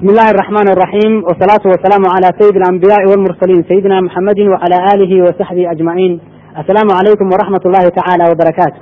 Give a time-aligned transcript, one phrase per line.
[0.00, 5.66] bismi illahi araxman araxiim wsalaatu wasalaamu calaa sayidi alambiyaai walmursaliin sayidina maxamedin wacala aalihi wasaxbihi
[5.74, 6.12] ajmaciin
[6.60, 8.78] assalaamu calaykum waraxmat ullahi tacaala wabarakaatu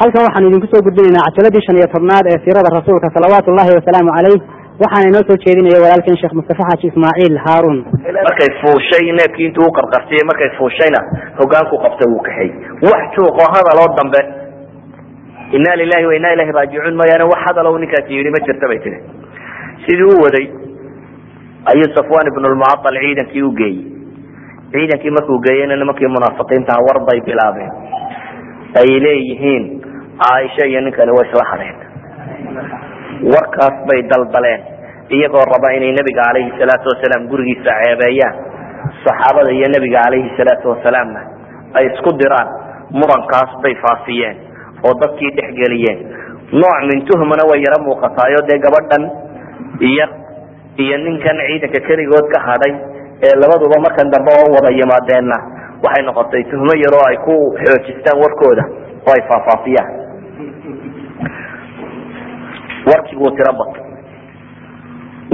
[0.00, 4.10] halkan waxaanu idinku soo gudbinaynaa cajaladii shan iyo tobnaad ee siirada rasuulka salawaatu ullahi wasalaamu
[4.16, 4.38] caleyh
[4.82, 7.78] waxaana inoo soo jeedinaya walaalkeen sheekh mustafa xaaji ismaaciil haaruun.
[8.28, 9.72] Markay fuushay neebkii intuu u
[10.30, 11.00] markay fuushayna
[11.40, 12.48] hogaanku qabta wuu kaxay
[12.90, 14.20] wax juuqoo hadaloo dambe.
[15.56, 18.98] Inaa lilahi wa inaa ilahi raajicuun mooyaane wax hadalow ninkaasi yidhi ma jirta bay tiri
[19.86, 20.46] sidii u waday
[21.72, 23.84] ayuu safwan ibn lmucaal ciidankii u geeyey.
[24.72, 27.72] Ciidankii markuu geeyeyna nimankii munaafiqiintaha war bay bilaabeen.
[28.80, 29.64] Ay leeyihiin
[30.22, 31.76] caaisha iyo ninkani way isla hadheen
[33.32, 34.60] warkaas bay daldaleen
[35.16, 38.34] iyagoo raba inay nebiga calayhi salaatu wasalaam gurigiisa ceebeeyaan.
[39.04, 41.20] Saxaabada iyo nebiga calayhi salaatu wasalaamna
[41.78, 42.48] ay isku diraan
[42.98, 44.36] murankaas bay faafiyeen
[44.86, 45.98] oo dadkii dhexgeliyeen
[46.62, 49.04] nooc min tuhmana way yaro muuqataayo dee gabadhan
[49.90, 50.06] iyo
[50.84, 52.72] iyo ninkan ciidanka keligood ka hadhay
[53.26, 55.36] ee labaduba markan dambe oo wada yimaadeenna
[55.84, 58.64] waxay noqotay tuhmo yaroo ay ku xoojistaan warkooda.
[59.06, 59.90] Oo ay faafaafiyaan
[63.36, 63.80] tiro bato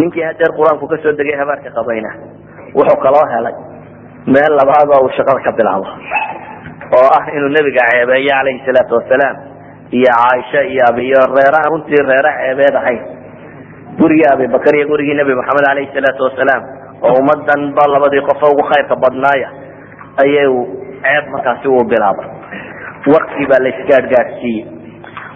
[0.00, 2.10] ninkii hadeer qur'aanku ka soo degay habaarka qabayna
[2.74, 3.54] wuxuu kaloo helay.
[4.26, 5.86] Meel labaad oo uu shaqada ka bilaabo
[6.98, 9.36] oo ah inuu nebiga ceebeeyo calayhi salaatu wasalaam
[9.98, 13.00] iyo caaisha iyo abiyo reeraha runtii reera ceebeed ahayn
[13.98, 16.62] gurigii abibakar iyo gurigii nebi maxamed calayhi salaatu wasalaam
[17.08, 19.48] oo ummadan ba labadii qofo ugu khayrka badnaaya
[20.24, 20.48] ayay
[21.04, 22.28] ceeb markaasi uu bilaabay.
[23.12, 24.64] Warkii baa la isgaadhgaadhsiiyey.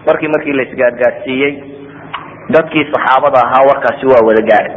[0.06, 1.52] Warkii markii la isgaadhgaadhsiiyey
[2.54, 4.76] dadkii saxaabada ahaa warkaasi waa wada gaadhay.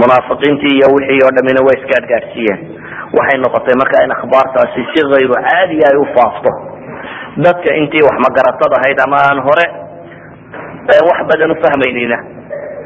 [0.00, 2.60] Munaafiqiintii iyo wixii oo dhamina way isgaadhgaadhsiiyeen.
[3.16, 6.50] Waxay noqotay marka in akhbaartaasi si kayru caadiga ay u faafto.
[7.44, 9.66] Dadka intii wax magaratada ahayd ama aan hore
[11.08, 12.16] wax badan ufahmaynina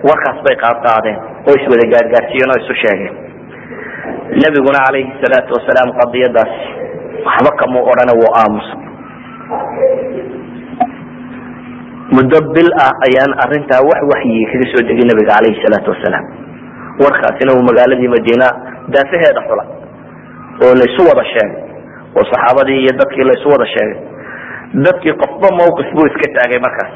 [0.08, 1.18] warkaas bay qaadqaadeen
[1.48, 3.14] oo iswada gaadhgaadhsiiyeen oo isu sheegeen.
[4.42, 6.60] Nebiguna calayhi salaatu wasalaam qadiyadaasi
[7.28, 8.74] waxba kamuu odhana wuu aamusa
[12.16, 16.24] muddo bil ah ayaan arintaa wax waxyi kaga soo degay nabiga calayhi salaatu wasalaam
[17.02, 18.48] warkaasina uu magaaladii madiina
[18.94, 19.68] daafaheeda xulay
[20.64, 21.62] oo laysu wada sheegay
[22.16, 23.98] oo saxaabadii iyo dadkii laysu wada sheegay.
[24.86, 26.94] Dadkii qofba mawqif buu iska taagay markaas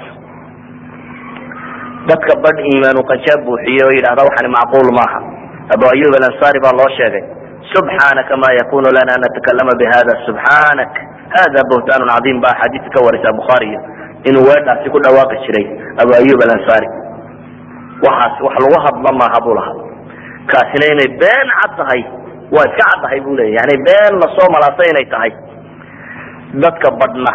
[2.08, 5.20] dadka badh iimaanu qanjaab buuxiyey oo yidhahda waxani macquul maaha.
[5.74, 7.24] Abu ayub alansari baa loo sheegay
[7.72, 10.92] subxaanaka ma yakunu lana an natakalama bihada subxaanak.
[11.36, 13.80] Hada buhtaan cadiim ba axaadiista ka warisa bukhaariyo
[14.28, 15.66] inuu weedhaasi ku dhawaaqi jiray
[16.02, 16.88] abu ayub alansari
[18.06, 19.78] waxaas wax lagu hadla maaha buu lahaa.
[20.50, 22.02] Kaasina inay been cad tahay
[22.50, 25.32] waa iska cad tahay bu leya yani been la soo malaasay inay tahay.
[26.64, 27.32] Dadka badhna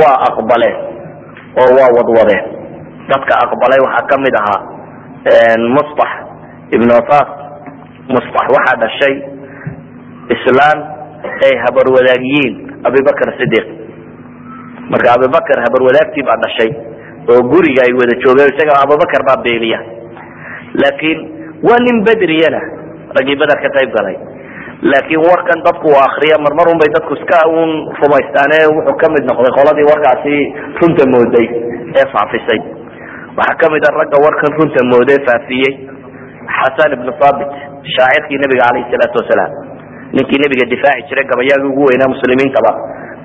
[0.00, 0.76] waa aqbaleen
[1.60, 2.44] oo waa wadwadeen
[3.12, 4.60] dadka aqbalay waxaa ka mid ahaa
[5.76, 6.10] mustax
[6.76, 7.28] ibn afas
[8.14, 9.14] mustax waxaa dhashay
[10.36, 10.78] islaan
[11.46, 12.54] ay habarwadaagiyiin
[12.88, 13.66] abibakr sidiq
[14.92, 16.70] marka abibakr habarwadaagtii baa dhashay
[17.32, 19.78] oo guriga ay wada joogeen isaga abubakar baa beeliya
[20.82, 21.18] laakiin
[21.68, 22.60] waa nin bedriyana
[23.16, 24.16] raggii beder ka qayb galay.
[24.90, 27.70] Laakiin warkan dadku akriya marmar un bay dadku iska un
[28.00, 30.34] rumaystaane wuxuu ka mid noqday qoladii warkaasi
[30.80, 31.46] runta mooday
[31.98, 32.60] ee faafisay
[33.38, 35.72] waxaa ka mid a ragga warkan runta mooday faafiyey
[36.58, 37.50] xasan ibnu thabit
[37.96, 39.52] shaacirkii nabiga calayhi salaatu wasalaam.
[40.16, 42.72] Ninkii nebiga difaaci jiray gabayaagii ugu weynaa muslimiintaba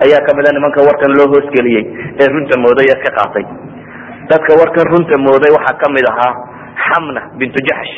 [0.06, 1.84] ayaa ka mid a nimanka warkan loo hoosgeliyey
[2.22, 3.46] ee runta mooday ee ka qaatay.
[4.32, 6.34] Dadka warkan runta mooday waxaa ka mid ahaa
[6.88, 7.96] xamna bintu jaxsh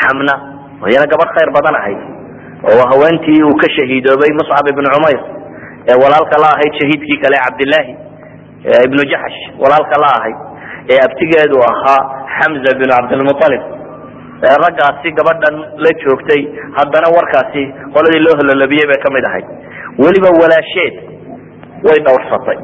[0.00, 0.34] xamna
[0.90, 2.00] iyana gabadh khayr badan ahayd
[2.72, 5.20] oo haweentii uu ka shahiidoobay muscab ibnu cumayr
[5.90, 7.92] ee walaalka la ahayd shahiidkii kale cabdillaahi
[8.88, 10.36] ibnu jaxsh walaalka la ahayd
[10.92, 12.00] ee abtigeedu ahaa
[12.38, 13.62] xamza binu cabdilmualib
[14.64, 16.42] raggaasi gabadhan la joogtay
[16.78, 17.62] haddana warkaasi
[17.94, 19.46] qoladii loo hololabiyey bay ka mid ahayd.
[20.02, 20.94] Weliba walaasheed
[21.86, 22.58] way dhowrsatay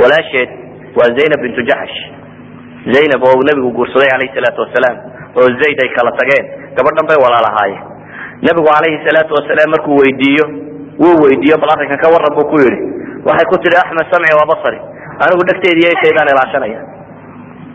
[0.00, 0.50] walaasheed
[0.98, 1.96] waa zaynab bintu jaxsh
[2.94, 4.96] zaynab oo nabigu guursaday calayhi salaatu wasalaam
[5.40, 6.46] oo zayd ay kala tageen
[6.78, 7.84] gabadhan bay walaalahaayeen
[8.48, 10.44] nabigu calayhi salaatu wasalaam markuu weydiiyo
[11.02, 12.80] wuu weydiiyo bal arrinkan ka warran buu ku yidhi
[13.28, 14.78] waxay ku tihi axmed samci waa basari.
[15.24, 16.80] Anigu dhegteediiyo ishaydaan ilaashanaya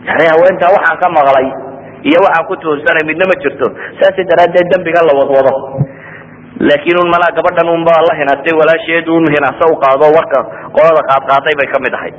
[0.08, 1.46] yani haweentaa waxaan ka maqlay
[2.10, 3.66] iyo waxaan ku tuhunsanay midna ma jirto.
[4.00, 5.54] Saasi daraaddeed dembigan la wadwado
[6.68, 10.38] laakiin un malaa gabadhan un baa la hinaastay walaasheed un hinaaso u qaado warka
[10.76, 12.16] qolada qaadqaaday bay ka mid ahayd.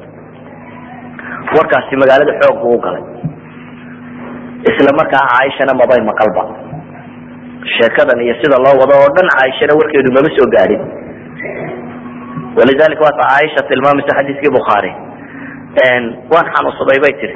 [1.55, 3.03] Warkaasi magaalada xoog buu galay.
[4.71, 6.43] Isla markaa caaishana mabay maqalba
[7.75, 10.81] sheekadan iyo sida loo wado oo dhan caaishana warkeedu mama soo gaadhin.
[12.57, 14.91] Walidalika waata caaisha tilmaamaysa xadiiskii bukhaari.
[16.33, 17.35] Waan xanuunsaday bay tiri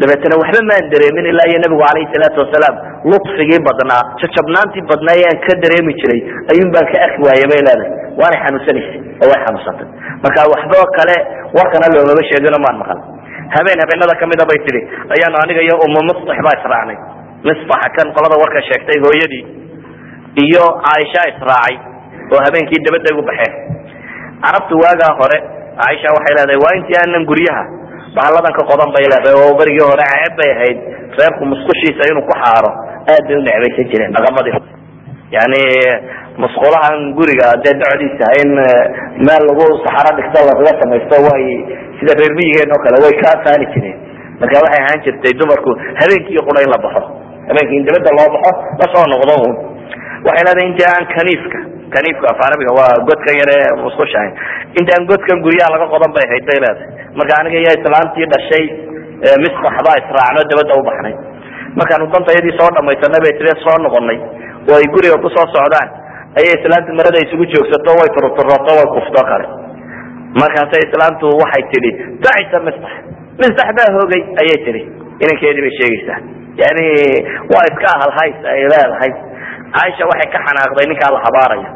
[0.00, 2.74] dabeetana waxba maan dareemin ilaa iyo nabigu calayhi salaatu wasalaam
[3.12, 6.20] lutfigii badnaa jajabnaantii badnaa ee ka dareemi jiray
[6.52, 9.86] ayuun baan ka arki waayay bay leedahay waanay xanuunsanaysay oo way xanuunsatay
[10.24, 11.16] marka waxba kale
[11.58, 12.98] warkana loomama sheegino maan maqal
[13.56, 14.80] habeen habeenada kamida bay tihi
[15.14, 16.98] ayaanu aniga iyo umu misbax baa israacnay.
[17.48, 19.42] Misbaxa kan qolada warka sheegtay hooyadii
[20.46, 21.76] iyo caaisha israacay
[22.34, 23.52] oo habeenkii dabadda ugu baxeen.
[24.44, 25.38] Carabtu waagaa hore
[25.80, 27.64] caaisha waxay leedahay waa intii aanan guryaha
[28.16, 30.78] bahalladan ka qodan bay leedahay oo berigii hore ceeb bay ahayd.
[31.18, 32.70] Reerku musqushiisa inuu ku xaaro
[33.12, 34.54] aad bay u necbaysan jireen dhaqamadii
[35.36, 35.62] yani
[36.42, 38.50] musqulahan guriga dee docdiisa in
[39.26, 41.44] meel lagu saxaro dhigto lagaga samaysto way
[41.98, 43.98] sida reer miyigeen oo kale way ka faani jireen.
[44.40, 45.70] Marka waxay ahaan jirtay dumarku
[46.00, 47.02] habeenkii qura in la baxo.
[47.50, 49.52] Habeenkii in dabada loo baxo la soo noqdo un
[50.26, 51.58] waxay leedahay intii aan kaniifka
[51.94, 54.30] kaniifka af carabiga waa godkan yare musqushahay
[54.80, 56.88] inta aan godkan guryaha laga qodan bay ahayd bay leedahay.
[57.18, 58.64] Marka aniga iyo islaantii dhashay
[59.44, 61.14] misbax baa israacno dabada u baxnay.
[61.78, 64.18] Markaanu dantayadii soo dhamaysanay bay tiri soo noqonay
[64.70, 65.88] oo ay guriga ku soo socdaan.
[66.38, 69.46] Ayay islaantu marada isugu joogsato way turturooto way kufto kale
[70.42, 71.90] markaasa islaantu waxay tidhi
[72.24, 72.94] dacisa misbax
[73.42, 74.82] misbax baa hoogay ayay tihi
[75.24, 76.18] inankeedii bay sheegaysaa.
[76.62, 76.86] Yani
[77.52, 79.12] waa iska ahalhays ay leedahay
[79.76, 81.70] caaisha waxay ka xanaaqday ninkaa la habaaraya.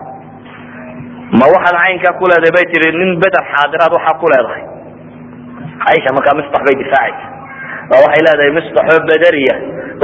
[1.39, 4.62] Ma waxaad caynkaa ku leedahay bay tihi nin beder xaadiraad waxaa ku leedahay.
[5.85, 7.27] Caaisha markaa misbax bay difaacaysa
[7.95, 9.55] oo waxay leedahay misbaxoo bederiya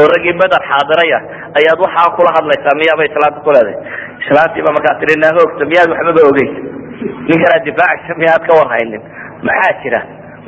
[0.01, 1.19] oo raggii beder xaadiraya
[1.59, 3.77] ayaad waxaa kula hadlaysaa miyaabay islaanta ku leedahay?
[4.25, 6.61] Islaantiiba markaa tihi naa hoogta miyaad waxbaba ogeysa
[7.29, 9.03] ninkanaad difaacaysa miyaad ka warhaynin
[9.49, 10.01] maxaa jira?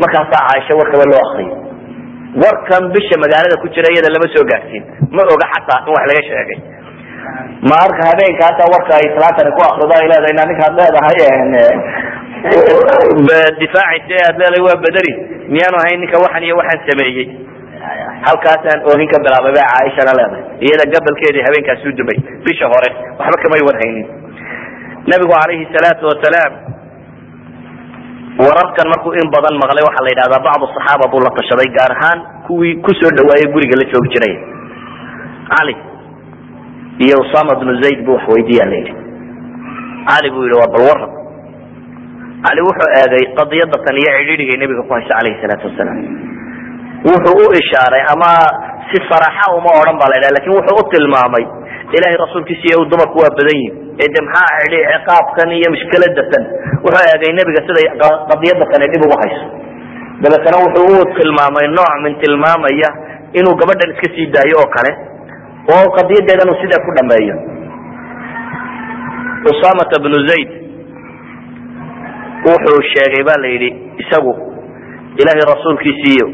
[0.02, 1.56] Markaasaa caaisha warkaba loo akriyay
[2.42, 4.84] warkan bisha magaalada ku jira iyada lama soo gaadhsiin.
[5.16, 6.58] Ma oga xataa in wax laga sheegay
[7.72, 11.18] marka habeenkaasa warka ay islaantani ku akrido ay leedahay na ninkaad leedahay
[13.62, 15.12] difaacaysa e aad leedahay waa bederi
[15.54, 17.26] miyaanu ahayn ninka waxan iyo waxaan sameeyey.
[18.26, 20.44] Halkaasaan oohin ka bilaabay ba caaishana leedahay.
[20.66, 22.90] Iyada gabalkeedii habeenkaas u dumay bisha hore
[23.20, 24.06] waxba kamay warhaynin.
[25.10, 26.52] Nabigu calayhi salaatu wasalaam
[28.44, 32.18] wararkan markuu in badan maqlay waxaa la yidhahdaa bacdu saxaaba buu la tashaday gaar ahaan
[32.46, 34.34] kuwii ku soo dhawaayey guriga la joogi jiray.
[35.52, 35.74] Cali
[37.04, 38.94] iyo usama bnu zayd bu wax weydiiya la yidhi
[40.08, 41.10] cali buu yidhi waa bal waran
[42.46, 45.98] cali wuxuu eegay qadiyada tan iyo cidhiidhigay nabiga ku haysa calayhi salaatu wasalaam.
[47.08, 48.30] Wuxuu u ishaaray ama
[48.90, 51.44] si saraxa uma odhan ba la ydhaha laakiin wuxuu u tilmaamay
[51.96, 56.42] ilahay rasuulkiisa iyo dumarku waa badan yihiin ee de maxaa idhi ciqaabkan iyo mushkilada tan.
[56.84, 57.86] Wuxuu eegay nebiga siday
[58.30, 59.44] qadiyada tani dhib ugu hayso
[60.22, 62.88] dabeetana wuxuu u tilmaamay nooc min tilmaamaya
[63.38, 64.90] inuu gabadhan iska sii daayo oo kale
[65.74, 67.36] oo qadiyadeedan uu sidaa ku dhameeyo
[69.50, 70.50] usamata bnu zayd
[72.46, 73.70] wuxuu sheegay ba la yidhi
[74.02, 74.32] isagu
[75.20, 76.26] ilahay rasuulkiisiiyo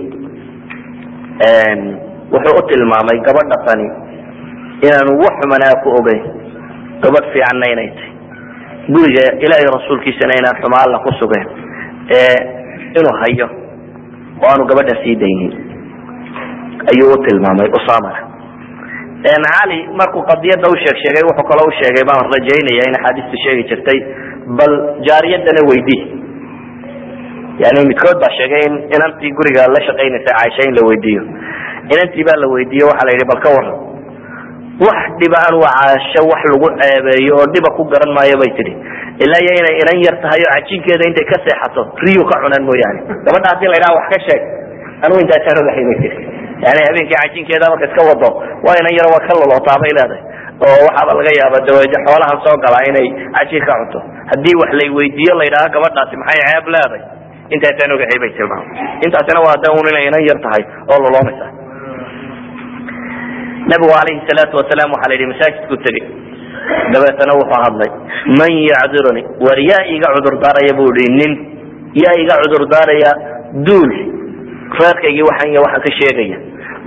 [2.35, 3.87] wuxuu u tilmaamay gabadha tani
[4.87, 6.23] inaanu wax xumanaa ku ogeyn
[7.03, 8.13] gabadh fiicanna inay tahy
[8.95, 11.47] guriga ilaahay rasuulkiisana inaan xuma ku sugeen
[12.19, 12.37] ee
[12.99, 13.49] inuu hayo
[14.43, 15.53] oo aanu gabadha sii daynin
[16.93, 18.32] ayuu u tilmaamay usamana
[19.23, 23.63] cali markuu qadiyada u sheeg sheegay wuxuu kaloo u sheegay baan rajaynaya in axaadiistu sheegi
[23.71, 23.99] jirtay
[24.59, 24.73] bal
[25.09, 26.01] jaariyadana weydii
[27.63, 31.23] yani midkood baa sheegay in inantii guriga la shaqaynaysa caaisha in la weydiiyo.
[31.95, 33.77] Inantii baa la weydiiye waxaa la yidhi bal ka waran
[34.87, 38.73] wax dhiba anu caasho wax lagu ceebeeyo oo dhiba ku garan maayo bay tihi
[39.25, 43.01] ilaa iyo inay inan yar tahay oo cajiinkeeda intay ka seexato riyu ka cunaan mooyaane.
[43.27, 44.43] Gabadha haddii la ydhaha wax ka sheeg.
[45.05, 46.17] Anugu intaasaan ogahay bay tihi
[46.65, 48.29] yani habeenkii cajiinkeeda marka iska wado
[48.67, 50.23] waa inan yar waa ka lolootaa bay leedahay.
[50.67, 53.99] Oo waxaaba laga yaaba dawaje xoolahan soo galaa inay cajiin ka cunto.
[54.31, 57.03] Haddii wax lay weydiiyo la ydhaha gabadhaasi maxay ceeb leedahay?
[57.55, 58.69] Intaasaan ogahay bay tilmaamay
[59.07, 61.47] intaasina waa da un inay inan yar tahay oo loloomaysa
[63.71, 66.05] nabigu alayhi salaatu wasalaam waxaa la yidhi masaajidku tegey
[66.95, 67.91] dabeetana wuxuu hadlay
[68.41, 71.33] man yacdiruni war yaa iga cudur daaraya bu ihi nin
[72.05, 73.11] yaa iga cudur daaraya
[73.69, 73.91] duul
[74.81, 76.39] reerkaygii waxan iyo waxa ka sheegaya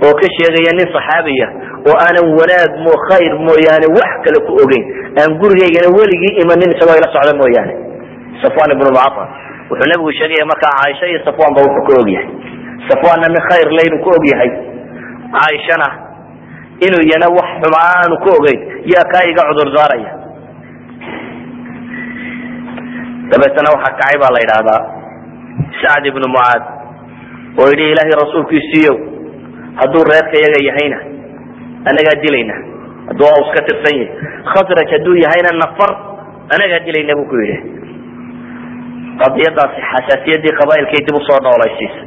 [0.04, 1.46] oo ka sheegaya nin saxaabiya
[1.88, 4.84] oo aanan wanaag mo khayr mooyaane wax kale ku ogeyn
[5.20, 7.74] aan gurigaygana weligii imanin isagoo ila socda mooyaane.
[8.42, 9.28] Safwan ibnu mucafar
[9.68, 12.28] wuxuu nabigu sheegaya markaa caaisha iyo safwan wuxuu ka ogyahay
[12.88, 14.50] safwanna nin khayr laynu ku ogyahay
[15.36, 15.88] caaishana
[16.86, 18.60] inuu yana wax xuma aanu ku ogeyn
[18.92, 19.68] yaa kaa iga cudur
[23.30, 24.82] dabeetana waxaa kacay baa la yidhaahdaa
[25.82, 26.62] sacd ibnu mucaad
[27.60, 28.94] oo yidhi ilaahay rasuulkiisiiyo
[29.80, 30.98] hadduu reerka yaga yahayna
[31.90, 32.54] anagaa dilayna
[33.08, 34.08] hadduu aus ka tirsan yahay.
[34.52, 35.90] Khasraj hadduu yahayna nafar
[36.54, 37.58] anagaa dilayna buu ku yidhi.
[39.22, 42.00] Qadiyadaasi xasaasiyadii qabailkay dib u soo noolaysiisa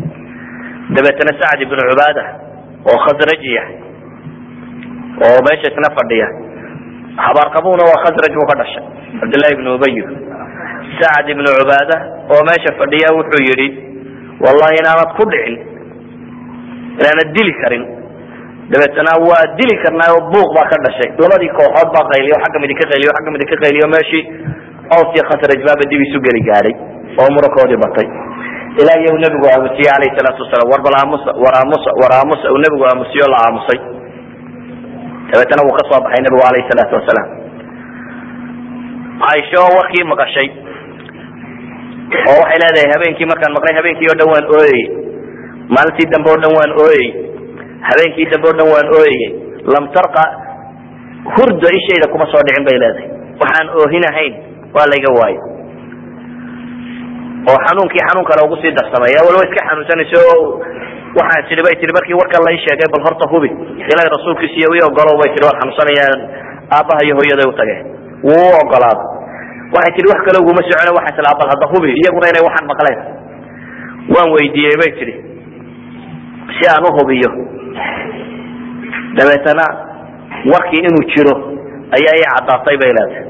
[0.96, 2.24] dabeetana sacd ibnu cubaada
[2.92, 3.64] oo khasrajiya
[5.28, 6.28] oo meesha isna fadhiya
[7.26, 8.84] habaarqabuuna waa khasraj buu ka dhashay
[9.22, 9.96] cabdillahi ibnu ubay
[11.02, 11.96] sacd ibnu cubaada
[12.34, 13.68] oo meesha fadhiya wuxuu yidhi
[14.44, 15.56] wallahi inaanad ku dhicin
[17.00, 17.84] inaanad dili karin.
[18.72, 21.10] Dabeetana waa dili karnaa oo buuq baa ka dhashay.
[21.22, 24.24] Labadii kooxood baa qayliyo xagga midi ka qayliyo xagga midi ka qayliyo meeshii.
[24.96, 26.76] Ows iyo khasraj baaba dib isu geli gaadhay
[27.22, 28.08] oo murankoodii batay.
[28.82, 30.70] Ilaa iyo nabigu aamusiyey alayhi salaatu wasalaam.
[30.86, 33.80] War aamusa war aamusa war aamusa uu nabigu aamusiyo la aamusay.
[35.32, 37.28] Dabeetana wuu ka soo baxay nabigu alayhi salaatu wasalaam.
[39.22, 40.48] Caaisha oo warkii maqashay
[42.30, 44.82] oo waxay leedahay habeenkii markaan maqlay habeenkii oo dhan waan ooyey.
[45.76, 47.08] Maalintii dambe oo dhan waan ooyey.
[47.90, 49.22] Habeenkii dambe o dhan waan ooyey.
[49.74, 50.24] Lam tarqa
[51.36, 53.08] hurda ishayda kuma soo dhicin bay leedahay.
[53.42, 54.34] Waxaan oohinahayn
[54.76, 55.42] waa layga waayo.
[57.50, 59.14] Oo xanuunkii xanuun kale ugu sii darsamay.
[59.26, 60.20] Waliba iska xanuunsanayso.
[60.34, 60.48] Oo
[61.20, 63.50] waxaan bay tii markii warkan lai sheegay bal horta hubi.
[63.92, 66.20] Ilahay rasuulkiisiiyo ii ogolow bay tii waan xanuunsanayaan.
[66.78, 67.82] Aabbaha iyo hooyaday utageen
[68.28, 69.19] wuu ogolaaday
[69.76, 73.00] waxay tihi wax kale uguma socone waxaa tilaa bal hadda hubi iyaguna inay waxaan maqleen.
[74.14, 75.14] Waan weydiiyey bay tihi
[76.58, 77.30] si aan uhubiyo
[79.18, 79.66] dabeetana
[80.52, 81.36] warkii inuu jiro
[81.98, 83.26] ayaa ii caddaatay bay leedahay.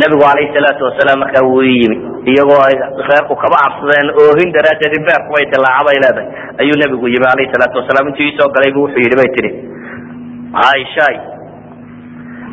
[0.00, 1.96] Nabigu alayhi salaatu wasalaam markaa wuu yimi
[2.32, 2.76] iyagoo ay
[3.10, 6.28] reerku kaba cabsadeen oohin daraaddeed beerku bay dilaaca bay leedahay.
[6.62, 9.50] Ayuu nabigu yimi alayhi salaatu wasalaam intuu iisoo galay bu wuxuu yidhi bay tihi
[10.56, 11.16] caaishaay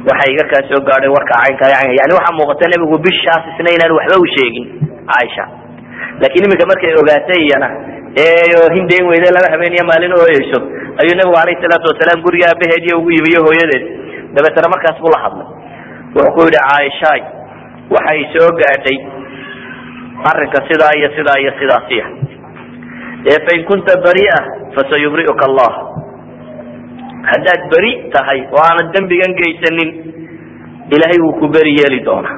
[0.10, 1.66] waxa iga kaa soo gaadhay warka caynka
[2.00, 4.66] yani waxaa muuqata nabigu bishaas isna inaan waxba u sheegin
[5.12, 5.46] caaisha
[6.22, 7.68] laakiin iminka markay ogaatay iyana
[8.24, 10.60] ee oohin dayn weyde laba habeen maalin ooyeyso
[11.02, 13.84] ayuu nabigu alayhi salaatu wasalaam guriga aabaheed iyo ugu yimi iyo hooyadeed.
[14.36, 15.48] Dabeetana markaas buu la hadlay.
[16.16, 17.22] Wuxuu ku yidhi caaishaay
[17.96, 18.98] waxay soo gaadhay
[20.30, 22.06] arrinka sidaa iyo sidaa iyo sidaasiya
[23.32, 24.38] ee fain kunta baria
[24.76, 25.72] fasayubri'uka allah
[27.32, 29.90] haddaad beri tahay oo aanad dembigan geysanin
[30.96, 32.38] ilahay wuu ku beri yeeli doonaa.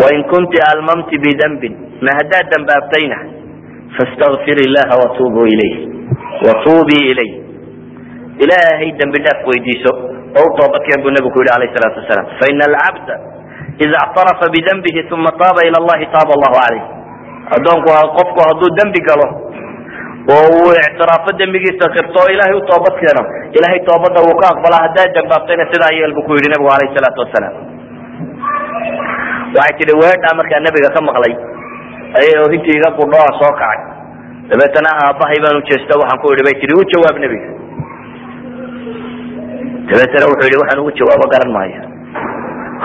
[0.00, 1.74] Wain kunti almamti bidembin
[2.06, 3.18] ma haddaad dambaabtayna
[3.96, 5.74] fastakfir illaha watuubu ilayh
[6.46, 7.32] watuubii ilayh.
[8.44, 9.92] Ilaahay dembi dhaaf weydiiso
[10.38, 13.14] oo u toobadkeen buu nabigu ku yihi alayh salaatu wasalaam faina alcabda
[13.84, 16.84] ida اctarafa bidembihi uma taaba ila allahi taaba allahu calayh
[17.56, 19.26] addoonku qofku hadduu dembi galo
[20.34, 23.22] oo uu ictiraafo dembigiisa kirto oo ilahay u toobad keeno.
[23.56, 27.20] Ilahay toobadda wuu ka aqbalaa haddaad dambaabtayna sidaa yeel buu ku yidhi nabigu alayh salaatu
[27.24, 27.54] wasalaam
[29.56, 31.34] waxay tihi weedhaa markaa nabiga ka maqlay.
[32.18, 32.90] Ayay oohintii iga
[33.40, 33.78] soo kacay.
[34.50, 37.48] Dabeetana aabbahay baan ujeesta waxaan ku idhi bay tihi u jawaab nebiga
[39.90, 41.80] dabeetana wuxuu yihi waxaan ugu jawaabo garan maayo.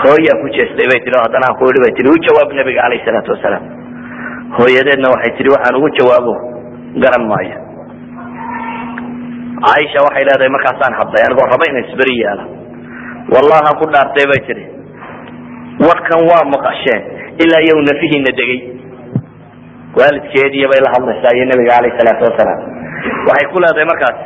[0.02, 3.00] Hooyaa ku jeestay bay tii haddana aan ku ihi bay tii u jawaab nabiga alayh
[3.06, 3.64] salaatu wasalaam
[4.58, 6.34] hooyadeedna waxay tihi waxaan ugu jawaabo
[7.02, 7.56] garan maayo.
[9.66, 12.44] Caaisha waxay leedahay markaasaan hadlay anigoo raba ina isberi yeela.
[13.34, 14.64] Wallahan ku dhaartay bay tihi
[15.86, 17.02] warkan waa maqasheen
[17.44, 18.60] ilaa iyagu nafihiina degay.
[19.98, 22.60] Waalidkeediiyo bay la hadlaysaa iyo nabiga alayh salaatu wasalaam.
[23.28, 24.18] Waxay ku leedahay markaas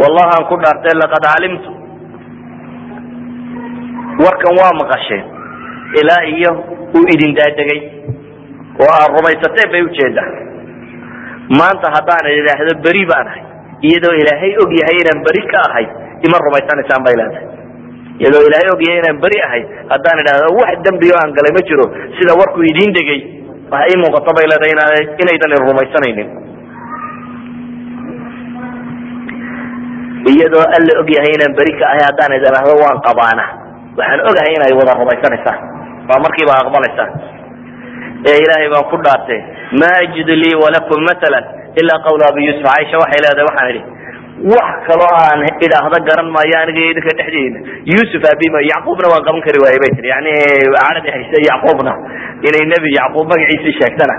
[0.00, 1.70] wallahan ku dhaartay laqad calimtu.
[4.24, 5.24] Warkan waa maqasheen
[6.00, 6.50] ilaa iyo
[6.96, 7.80] uu idin daadegay.
[8.82, 10.28] Oo aad rumaysateen bay u jeedaa
[11.60, 13.42] maanta haddaan idhaahdo beri baan ahay
[13.88, 15.86] iyadoo ilaahay og yahay inaan beri ka ahay
[16.26, 17.46] ima rumaysanaysaan bay leedahay
[18.22, 21.86] iyadoo ilaahay og yahay inaan beri ahay haddaan idhaahdo wax dembiyo aan galay ma jiro
[22.18, 23.20] sida warku idiin degay
[23.74, 26.28] waxa ii muuqato bay leedahay inaydan rumaysanaynin.
[30.32, 33.44] Iyadoo alla og yahay inaan beri ka ahay haddaan idhaahdo waan qabaana
[33.98, 35.58] waxaan ogahay inay wada rumaysanaysaan
[36.08, 37.10] waa markiiba aqbalaysaan
[38.30, 39.40] ee ilaahay baan ku dhaartay
[39.82, 41.40] ma ajidu lii walakum maala
[41.82, 43.82] ilaa qawla abi yuusuf caaisha waxay leedahay waxaan idhi
[44.54, 47.58] wax kaloo aan idhaahdo garan maayo aniga idinka dhexdeena
[47.92, 50.32] yuusuf abima yacquubna waan qaban kari waayey bay tii yani
[50.76, 51.92] carabi hayse yacquubna
[52.48, 54.14] inay nebi yacquub magaciisii sheegtana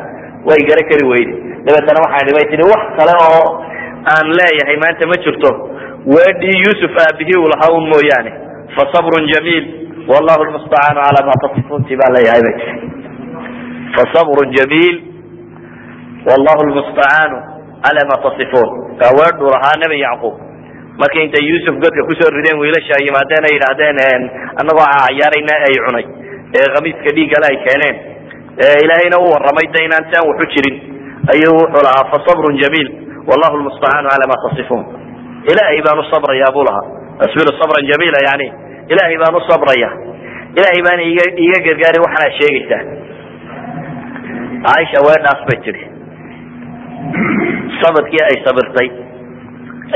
[0.49, 1.33] way gara kari weyde
[1.67, 3.43] dabeetana waxaan idhi bay tii wax kale oo
[4.13, 5.51] aan leeyahay maanta ma jirto.
[6.15, 8.31] Weedhii yuusuf aabihii uu lahaa un mooyaane
[8.75, 9.65] fasabrun jamiil.
[10.11, 12.73] Wallahu lmustacaanu cala ma tasifunti baa leeyahay bay tii
[13.97, 14.95] fasabrun jamiil
[16.29, 17.37] wallahu lmustacaanu
[17.85, 20.35] cala ma tasifuun kaa weedhuu lahaa nebi yacquub
[21.01, 24.23] markii intay yuusuf godka ku soo rideen wiilasha yimaadeen ay yidhaahdeen
[24.59, 26.05] annagoo cayaarayna ay cunay
[26.57, 27.95] ee khamiiska dhiiggale ay keeneen
[28.83, 30.75] ilaahayna u warramay de waxu jirin
[31.33, 32.89] ayuu wuxuu lahaa fasabrun jamiil
[33.29, 34.83] wallahu lmustacaanu cala ma tasifuun
[35.51, 36.85] ilaahay baan u sabraya buu lahaa
[37.25, 38.47] asbiru sabran jamiila yani
[38.91, 39.89] ilaahay baan u sabraya
[40.57, 41.03] ilaahay baana
[41.45, 42.83] iga gargaari waxaanaa sheegaysaa
[44.67, 45.85] caaisha weedhaas bay tidhi
[47.81, 48.89] sabirkii ay sabirtay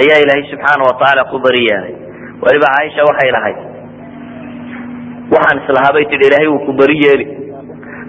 [0.02, 1.96] ayaa ilaahay subxaana watacaala ku beri yeelay
[2.44, 3.58] weliba caaisha waxay lahayd.
[5.34, 7.26] Waxaan islahaa bay tihi ilaahay wuu ku beri yeeli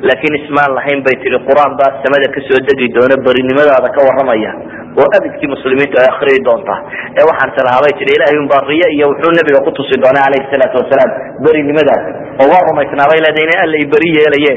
[0.08, 4.52] laakiin ismaan lahayn bay tihi qur'aan baa samada ka soo degi doona berinimadaada ka waramaya
[5.00, 6.78] oo abidkii muslimiintu ay akriyi doontaa
[7.18, 10.48] ee waxaan islahaa bay tihi ilahay unbaa riye iyo wuxuu nabiga ku tusi doonay calayhi
[10.54, 11.10] salaatu wasalaam
[11.46, 12.04] berinimadaas
[12.42, 14.52] oo waa rumaysnaa bay leedahay in alla beri yeelaye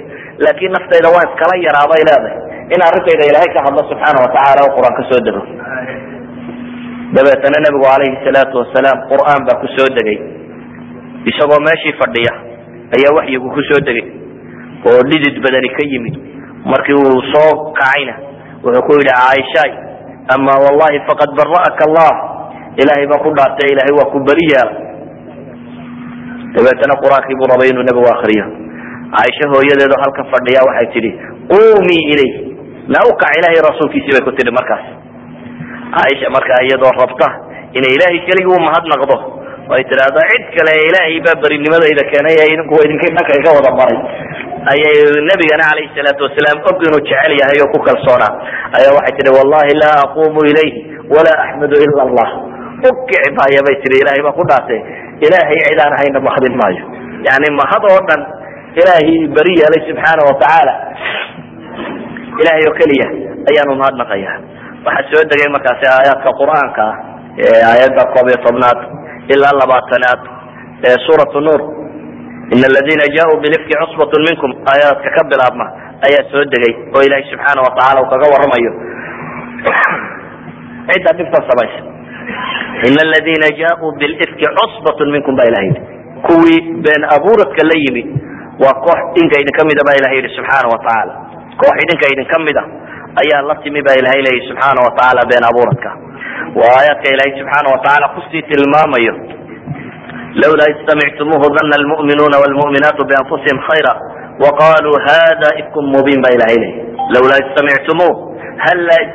[0.46, 2.36] laakiin naftayda waan iskala yaraa bay leedahay
[2.76, 5.42] in arrintayda ilaahay ka hadlo subxaana watacaala oo qur'aan ka soo dego.
[7.16, 10.18] Dabeetana nabigu calayhi salaatu wasalaam qur'aan baa ku soo degay.
[11.32, 12.34] Isagoo meeshii fadhiya
[12.98, 14.06] ayaa waxyigu ku soo degay
[14.90, 16.16] oo dhidid badani ka yimid.
[16.72, 18.14] Markii uu soo kacayna
[18.64, 19.72] wuxuu ku yidhi caaishaay
[20.36, 22.14] ama wallahi faqad bara'aka allah
[22.82, 24.74] ilahay baa ku dhaartay ilahay waa ku beri yeela
[26.56, 28.46] dabeetana qur'aankii buu rabay inuu nebigu akriyo
[29.16, 31.12] caaisha hooyadeedo halkan fadhiya waxay tidhi
[31.52, 32.34] qumii ilayh
[32.94, 34.84] na ukac ilahay rasuulkiisii bay ku tidhi markaas.
[35.96, 37.28] Caaisha markaa iyadoo rabta
[37.78, 39.16] inay ilaahay keligii u mahadnaqdo
[39.76, 44.00] ay tidhaahdo cid kale ilaahay baa berinimadayda keenay ee idinku idinka dhanka iga wada maray.
[44.72, 44.98] Ayay
[45.30, 48.32] nabigana calayhi salaatu wasalaam og inuu jecel yahay oo ku kalsoonaa.
[48.78, 50.74] Ayaa waxay tihi wallahi laa aqumu ilayh
[51.14, 52.30] walaa axmadu ila allah.
[52.90, 54.80] Ukici maayo bay tihi ilahay baa ku dhaartay
[55.26, 56.84] ilaahay cid aan ahayna mahadin maayo.
[57.28, 58.22] Yani mahad oo dhan
[58.82, 60.74] ilaahay beri yeelay subxaana watacaala
[62.42, 63.08] ilahay oo keliya
[63.50, 64.32] ayaanu mahadnaqaya
[64.86, 66.96] waxaa soo degay markaasi aayaadka qur'aanka ah
[67.44, 68.80] ee aayadda koob iyo tobnaad
[69.34, 70.22] ilaa labaatanaad
[70.90, 71.62] ee suuratu nuur
[72.56, 75.66] in aladina jaauu bilifki cusbat minkum aayaadka ka bilaabma
[76.08, 78.72] ayaa soo degay oo ilaahay subxaana watacaala uu kaga waramayo
[80.92, 81.82] cidda dhibtan samaysa
[82.88, 85.82] in aladina jaauu bilifki cusbat minkum ba ilaha yidhi
[86.28, 88.04] kuwii been abuuradka la yimi
[88.64, 91.14] waa koox idinka idin kamida ba ilaha yidhi subxaana watacaala
[91.62, 92.64] koox idinka idin kamida
[93.22, 95.90] ayaa la timi ba ilahay leeyahy subxaana watacaala been abuuradka.
[96.60, 99.14] Waa aayaadka ilaahay subxaana watacaala ku sii tilmaamayo.
[100.42, 102.38] Lawlaa id samictumuuhu dana lmu'minuuna
[103.10, 103.94] bianfusihim khayra
[104.44, 106.82] waqaluu hada ifkum mubiin ba ilahay leeyahy
[107.14, 107.50] lawlaa id
[108.66, 109.14] hallaa id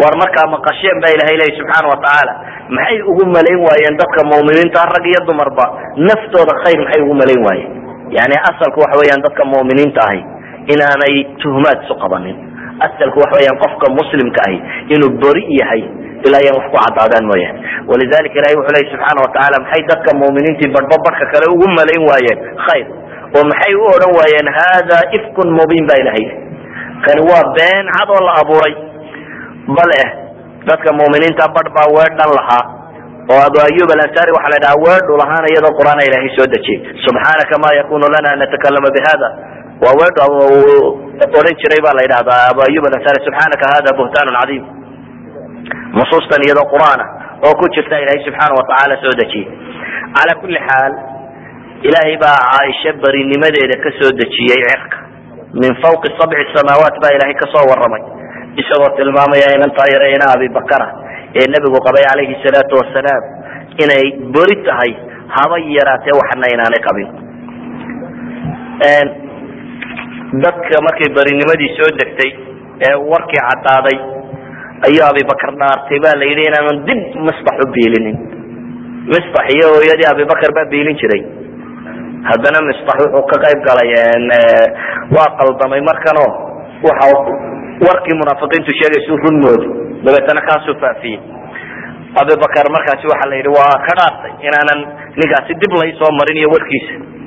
[0.00, 2.32] war markaa maqasheen ba ilahay leeyahy subxaana watacaala
[2.76, 5.66] maxay ugu malayn waayeen dadka mu'miniinta rag iyo dumarba?
[6.08, 7.72] Naftooda khayr maxay ugu malayn waayeen?
[8.16, 10.20] Yani asalku waxa weeyaan dadka mu'miniinta ahi
[10.74, 12.36] inaanay tuhmaad isu qabanin
[12.86, 14.58] asalku waxa weyaan qofka muslimka ahi
[14.94, 15.82] inuu beri yahay
[16.26, 17.58] ilaa yan wax ku cadaadaan mooyaane
[17.90, 22.38] walidalika ilahi wuxuu leyi subxaana watacaala maxay dadka mu'miniintii badhba badhka kale ugu malayn waayeen?
[22.66, 22.86] Khayr.
[23.36, 26.24] Oo maxay u odhan waayeen hada ifkun mubiin ba ilahay
[27.06, 28.74] kani waa been cad oo la abuuray
[29.78, 30.00] bale
[30.68, 32.64] dadka mu'miniinta badh baa weedhan lahaa.
[33.32, 37.54] Oo abu ayub alansari waxaa la dhahaa weedhu lahaana iyadoo qur'aan ilahay soo dejiyey subxaanaka
[37.64, 39.28] ma yakunu lana an natakalama bihada
[39.82, 40.18] waa weedh
[41.38, 44.64] odhan jiray ba la yidhahdaa abu ayub alansari subxaanaka hada buhtaanun cadiim
[45.98, 47.04] nusuustan iyadoo qur'aana
[47.46, 49.46] oo ku jirta ilahay subxaana watacaala soo dejiyey
[50.16, 50.92] cala kulli xaal
[51.88, 53.90] ilaahay baa caaisha berinimadeeda ka
[54.22, 54.96] dejiyey cirka
[55.62, 58.02] min fawqi sabci samaawaat baa ilahay ka soo waramay
[58.62, 60.88] isagoo tilmaamaya inantaa yare ina abibakara
[61.38, 63.22] ee nebigu qabay calayhi salaatu wasalaam
[63.84, 64.04] inay
[64.36, 64.92] beri tahay
[65.36, 67.08] haba yaraatee waxna inaanay qabin
[70.36, 72.30] dadka markay berinimadii soo degtay
[72.84, 73.98] ee warkii caddaaday
[74.86, 78.16] ayuu abibakar dhaartay ba la inaanan dib misbax u biilinin.
[79.08, 81.22] Misbax iyo hooyadii abibakar baa biilin jiray.
[82.28, 83.90] Haddana misbax wuxuu ka qayb galay
[85.16, 86.24] waa qaldamay markano
[86.84, 87.08] waxa
[87.88, 89.68] warkii munaafiqiintu sheegaysu run moodi
[90.04, 91.20] dabeetana kaasuu faafiyey.
[92.20, 94.80] Abibakar markaasi waxa la waa ka dhaartay inaanan
[95.16, 97.17] ninkaasi dib laysoo marin iyo warkiisa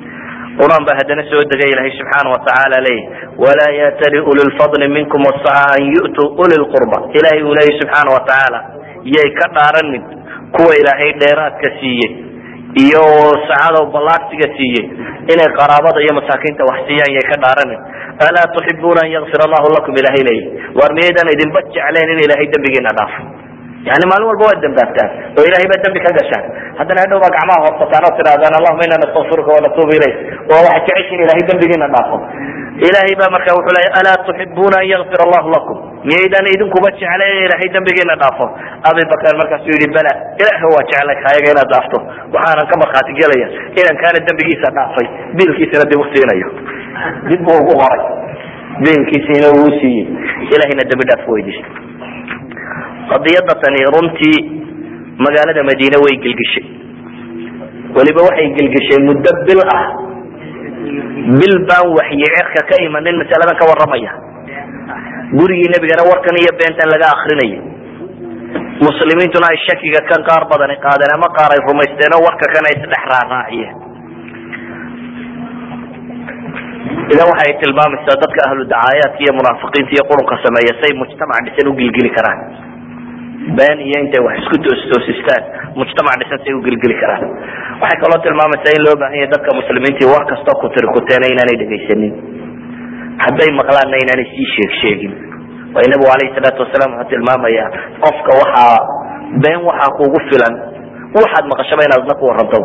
[0.60, 3.08] qur'aan baa haddana soo degay ilahay subxaana watacaala leeyahy
[3.44, 8.58] walaa yatali uli lfadli minkum wasaca an yu'tuu uli lqurba ilahay uu leeyahy subxaana watacaala
[9.16, 10.02] yay ka dhaaranin
[10.56, 12.10] kuwa ilaahay dheeraadka siiyey
[12.84, 13.04] iyo
[13.48, 14.84] sacada ballaagsiga siiyey
[15.32, 17.80] inay qaraabada iyo masaakiinta wax siiyaan yay ka dhaaranin
[18.28, 22.92] alaa tuxibuuna an yakfir allahu lakum ilahay leeyahy war miyaydaan idinba jecleen in ilahay dembigiina
[22.98, 23.20] dhaafo
[23.88, 26.44] yani maalin walba waad dambaabtaan oo ilahay baa dambi ka gashaan
[26.80, 30.16] haddana hadhow baa gacmaha hoobsataan oo tidhahdaan allahuma ina nastakfiruka wanatuubu ilayk
[30.54, 32.16] oo waxaad jeceshiin ilahay dembigiina dhaafo
[32.88, 35.76] ilahay baa marka wuxuu leeya alaa tuxibuuna an yakfir allahu lakum.
[36.08, 38.46] Miyaydaan idinkuba jecleen in ilahay dembigiina dhaafo
[38.88, 41.98] abibakar markaasuu yihi bala ilaah waa jeclay kaayaga inaad dhaafto
[42.34, 43.48] waxaanan ka markhaati gelaya
[43.80, 45.06] inan kaana dembigiisa dhaafay
[45.38, 46.48] biilkiisana dib u siinayo
[47.30, 48.02] dib buu ugu qoray
[48.84, 50.06] biilkiisiina uu siiyey
[50.54, 51.72] ilahayna dembi dhaaf weydiistay
[53.12, 54.38] qadiyada tani runtii
[55.24, 56.64] magaalada madiine way gelgeshay
[57.96, 59.84] weliba waxay gelgeshay muddo bil ah.
[61.40, 64.12] Bil baan waxyi cirka ka imanin masaladan ka waramaya
[65.38, 67.60] gurigii nebigana warkan iyo beentan laga akrinayay
[68.86, 72.74] muslimiintuna ay shakiga kan qaar badani qaadeen ama qaar ay rumaysteen oo warka kan ay
[72.78, 73.76] isdhex raaraaciyeen
[77.14, 81.72] idan waxay tilmaamaysaa dadka ahlu dacaayaadka iyo munaafiqiinta iyo qurunka sameeya say mujtamac dhisan u
[81.80, 82.38] gilgili karaan
[83.58, 85.42] been iyo intay wax isku toostoosistaan
[85.78, 87.24] mujtamac dhisan say u gilgili karaan.
[87.82, 92.12] Waxay kaloo tilmaamaysaa in loo baahan yahay dadka muslimiintii war kastoo kutiri kuteena inaanay dhegaysanin.
[93.24, 95.12] Hadday maqlaanna inaanay sii sheeg sheegin.
[95.74, 97.64] Waayo nabigu alayhi salaatu wasalaam wuxuu tilmaamaya
[98.04, 98.76] qofka waxaa
[99.44, 100.54] been waxaa kugu filan
[101.18, 102.58] waxaad maqashaba inaad adna ku waranto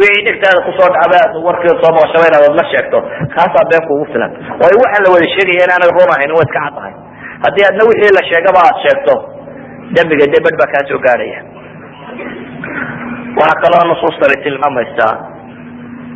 [0.00, 2.98] wixii dhegtaada ku soo dhacba aad warkeeda soo maqashaba inaad adna sheegto.
[3.36, 4.32] Kaasaa been kugu filan.
[4.60, 6.94] Waayo waxaan la wada sheegaya inaanay run ahayn waa iska caddahay.
[7.44, 9.14] Haddii adna wixii la sheegaba aad sheegto
[9.94, 11.40] dembiga dee baa kaa soo gaadhaya
[13.40, 15.14] waxaa kaloo nusuustani tilmaamaysaa.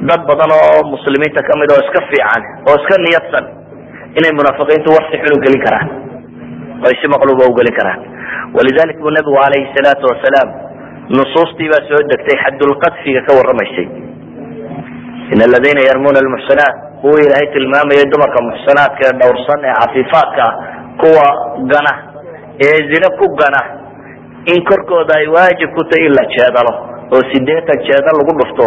[0.09, 3.47] Dad badan oo muslimiinta ka mid oo iska fiican oo iska niyadsan
[4.19, 5.89] inay munaafiqiintu war si xun gelin karaan
[6.81, 8.01] oo ay si maqluuba u gelin karaan.
[8.57, 10.49] Walidalik buu nabigu alayhi salaatu wasalaam
[11.19, 13.87] nusuustii baa soo degtay xaddulqadfiga ka warramaysay.
[15.33, 20.55] In aladiina yarmuna almuxsanaat kuwa ilaahay tilmaamaya dumarka muxsanaadka ee dhowrsan ee cafiifaadka ah
[21.03, 21.27] kuwa
[21.73, 21.93] gana
[22.68, 23.61] ee zine ku gana
[24.53, 26.73] in korkooda ay waajib ku tahay in la jeedalo
[27.14, 28.66] oo sideetan jeeda lagu dhufto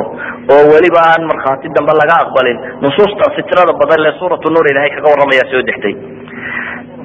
[0.55, 5.07] oo weliba aan markhaati dambe laga aqbalin nusuusta fitrada badan le suuratu nuur ilahay kaga
[5.13, 5.95] warramaya soo degtay.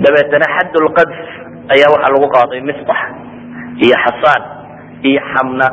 [0.05, 1.17] Dabeetana xaddulqadf
[1.75, 3.01] ayaa waxaa lagu qaaday misbax
[3.87, 4.43] iyo xasaan
[5.11, 5.67] iyo xamna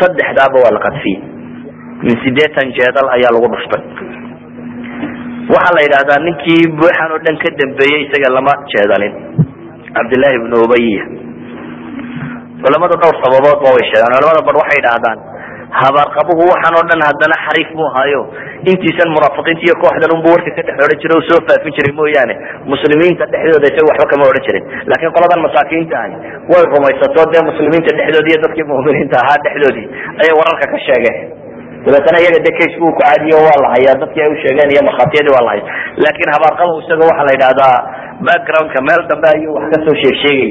[0.00, 1.20] saddexdaaba waa la qadfiyey.
[2.06, 3.82] Min sideetan jeedal ayaa lagu dhuftay.
[5.54, 9.14] Waxaa la yidhahdaa ninkii buuxan oo dhan ka dambeeyey isaga lama jeedalin
[9.96, 11.04] cabdillahi ibnu ubayiya
[12.64, 15.18] culamada dhowr sababood ba way sheegaan culamada bar waxay idhaahdaan
[15.82, 18.20] habaarqabuhu waxaan oo dhan haddana xariif mu hayo
[18.72, 22.34] intiisan munaafiqiinta iyo kooxdan unbu warka ka dhex odhan jiray oo soo faafin jiray mooyaane.
[22.72, 24.64] Muslimiinta dhexdooda isaga waxba kama odhan jirin.
[24.90, 26.14] Laakiin qoladan masaakiinta ahi
[26.52, 29.86] way rumaysato dee muslimiinta dhexdoodi iyo dadkii mu'miniinta ahaa dhexdoodii
[30.22, 31.16] ayay wararka ka sheegeen
[31.84, 34.82] dabeetana iyaga de case bu ku caadiyo waa la hayaa dadkii ay u sheegeen iyo
[34.88, 35.64] markhaatiyadii waa la haya
[36.04, 37.76] laakiin habaarqabuhu isaga waxaa la yidhahdaa
[38.28, 40.50] backgroundka meel dambe ayuu wax ka soo sheeg sheegay.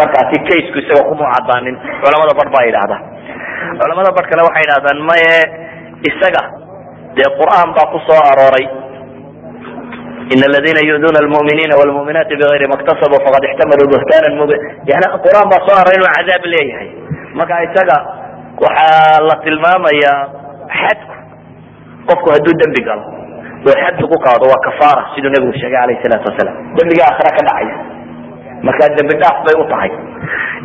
[0.00, 2.96] Markaasi casku isaga kuma cadaanin culamada bar baa yidhahda
[3.80, 5.34] culamada bar kale waxay yidhahdaan maye
[6.10, 6.42] isaga
[7.18, 8.66] dee qur'aan baa ku soo arooray.
[10.34, 14.60] In aladina yu'duna almu'miniina wlmu'minaati bigayri maktasabuu faqad ixtamaluu buhtaanan mubin.
[14.90, 16.88] Yani qur'aan baa soo arooray inuu cadaab leeyahay.
[17.38, 17.98] Marka isaga
[18.64, 20.20] waxaa la tilmaamayaa
[20.80, 21.14] xadku
[22.10, 23.04] qofku hadduu dembi galo
[23.68, 26.56] oo xad lagu qaado waa kafaara siduu nabigu sheegay alayh salaatu wasalaam.
[26.78, 27.74] Dembiga aakhira ka dhacaya.
[28.66, 29.90] Markaa dembi dhaaf bay u tahay.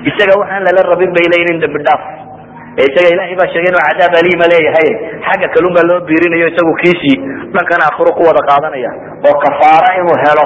[0.10, 2.02] Isaga waxaan lala rabin bay leeyihiin dembi dhaaf.
[2.88, 4.89] Isaga ilahay baa sheegay inuu cadaab aliima leeyahay.
[5.28, 7.15] Xagga kalun baa loo biirinayo isagu kiisii
[7.54, 8.91] dhankan aakhiro ku wada qaadanaya.
[9.30, 10.46] Oo kafaara inuu helo.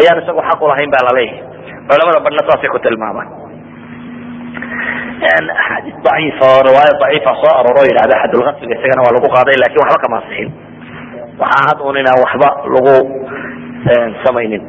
[0.00, 1.40] Ayaan isagu xaq ulahayn baa la leeyahay
[1.90, 3.28] culamada badhna saasay ku tilmaamaan
[5.30, 10.02] axaadiis daciifa oo riwaaya daciifa soo arooro yidhahda xadulkasfiga isagana waa lagu qaaday laakiin waxba
[10.04, 10.50] kama asixin
[11.42, 12.94] waxaa had un inaan waxba lagu
[14.24, 14.62] samaynin.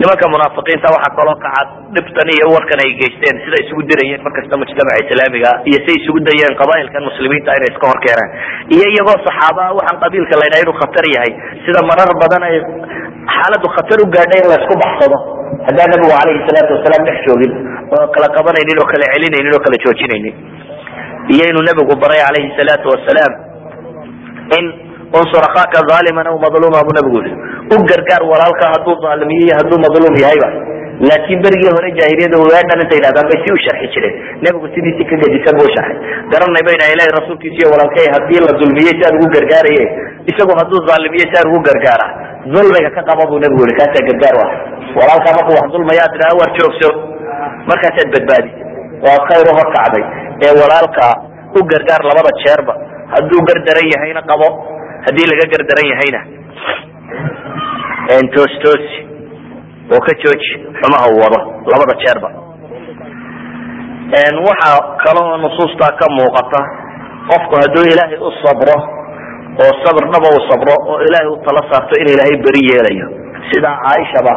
[0.00, 4.54] Nimanka munaafiqiinta waxaa kaloo ka cad dhibtan iyo warkan ay geysteen sida isugu dirayeen markasta
[4.62, 8.30] mujtamaca islaamiga iyo say isugu dayeen qabailkan muslimiinta inay iska hor keenaan.
[8.74, 11.32] Iyo iyagoo saxaaba waxaan qabiilka la inuu khatar yahay
[11.64, 12.56] sida marar badan ay
[13.36, 15.16] xaaladu khatar u gaadhay in la baxsado.
[15.66, 17.52] Haddaan nabigu alayhi salaatu wasalaam dhex joogin
[17.98, 20.34] oo kala qabanaynin oo kala celinaynin oo kala joojinaynin.
[21.34, 23.32] Iyo inuu nabigu baray alayhi salaatu wasalaam
[24.58, 24.64] in
[25.18, 27.36] unsur akaaka aaliman aw madluma buu nabigu yii
[27.74, 30.48] u gargaar walaalka hadduu aalimiyo iyo hadduu madluum yahayba
[31.08, 34.14] laakiin berigii hore jaahiliyada weedhan intay yidhahdaan bay si u sharxi jireen.
[34.44, 35.96] Nebigu sidiisi ka gedisan buu sharxay.
[36.32, 39.84] Garanay bay dhaha ilahi rasuulkiisa iyo walaalkay haddii la dulmiyey si aan ugu gargaaraye
[40.32, 42.06] isagu hadduu aalimiye si aan ugu gargaara
[42.54, 44.50] dulmiga ka qaba buu nabigu yihi kaasaa gargaar u ah
[44.98, 46.88] walaalkaa markuu wax dulmaya ad tidhaha war joogso
[47.70, 48.64] markaasaad badbaadisay
[49.06, 50.04] waa khayr u horkacday
[50.46, 51.04] ee walaalka
[51.58, 52.74] u gargaar labada jeerba.
[53.14, 54.48] Hadduu gardaran yahayna qabo
[55.06, 56.20] haddii laga gardaran yahayna.
[58.34, 58.98] Toos toosi
[59.94, 60.50] oo ka jooji
[60.80, 61.38] xumaha uu wado
[61.72, 62.28] labada jeerba.
[64.48, 66.60] Waxaa kaloo nusuustaa ka muuqata
[67.30, 68.76] qofku hadduu ilaahay u sabro
[69.62, 73.06] oo sabr dhaba u sabro oo ilaahay u tala saarto in ilaahay beri yeelayo.
[73.50, 74.34] Sidaa caaishaba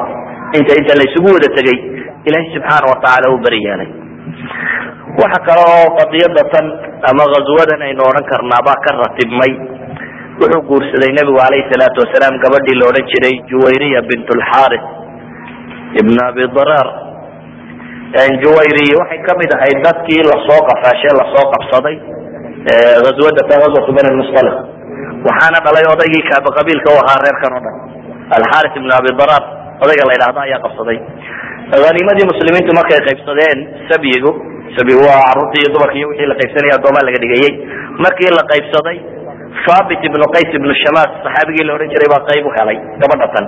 [0.58, 1.78] inta inta la wada tegay
[2.28, 3.62] ilaahay subxaana watacaala u beri
[5.22, 6.66] waxa kaloo qadiyada tan
[7.10, 9.54] ama ghazwadan aynu odhan karnaabaa ka ratibmay
[10.42, 14.86] wuxuu guursaday nebigu alayhi salaatu wasalaam gabadhii la odhan jiray juwayriya bint lxaris
[16.02, 16.88] ibn abi darar
[18.44, 21.96] juwayriya waxay ka mid ahayd dadkii la soo qafaashe la soo qabsaday
[23.12, 24.56] azwada ta azwatu bani mustalq
[25.28, 27.76] waxaana dhalay odaygii kaaba qabiilka u ahaa reerkan o dhan
[28.38, 29.44] alxaris ibn abi darar
[29.84, 30.98] odayga la yidhaahdo ayaa qabsaday
[31.74, 33.60] haniimadii muslimiintu markay qaybsadeen
[33.92, 34.32] sabyigu
[34.78, 37.52] sabyigu waa carruurtii iyo dumarki iyo wixii la qaybsanaya addoomaa laga dhigayey
[38.06, 38.98] markii la qaybsaday
[39.66, 43.46] thabit ibnu qays ibnu shamaas saxaabigii la odhan jiray baa qayb u helay gabadha tan.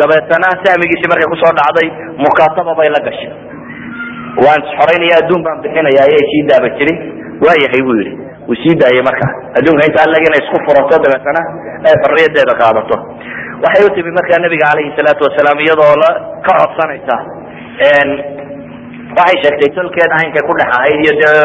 [0.00, 1.88] Dabeetana sahmigiisii markay ku soo dhacday
[2.24, 3.30] mukaataba bay la gashay.
[4.44, 6.98] Waan xoraynaya adduun baan bixinaya ayay sii daaba jirin
[7.44, 8.14] waayahay buu yidhi
[8.48, 9.26] wuu sii daayey marka.
[9.58, 11.40] Adduunka intaa leg inay isku furato dabeetana
[11.88, 12.96] ay xorriyadeeda qaadato
[13.64, 16.10] waxay u timi markaa nabiga calayhi salaatu wasalaam iyadoo la
[16.46, 17.16] ka codsanaysa.
[19.18, 21.42] Waxay sheegtay tolkeed ahankay ku dhex ahayd iyo dee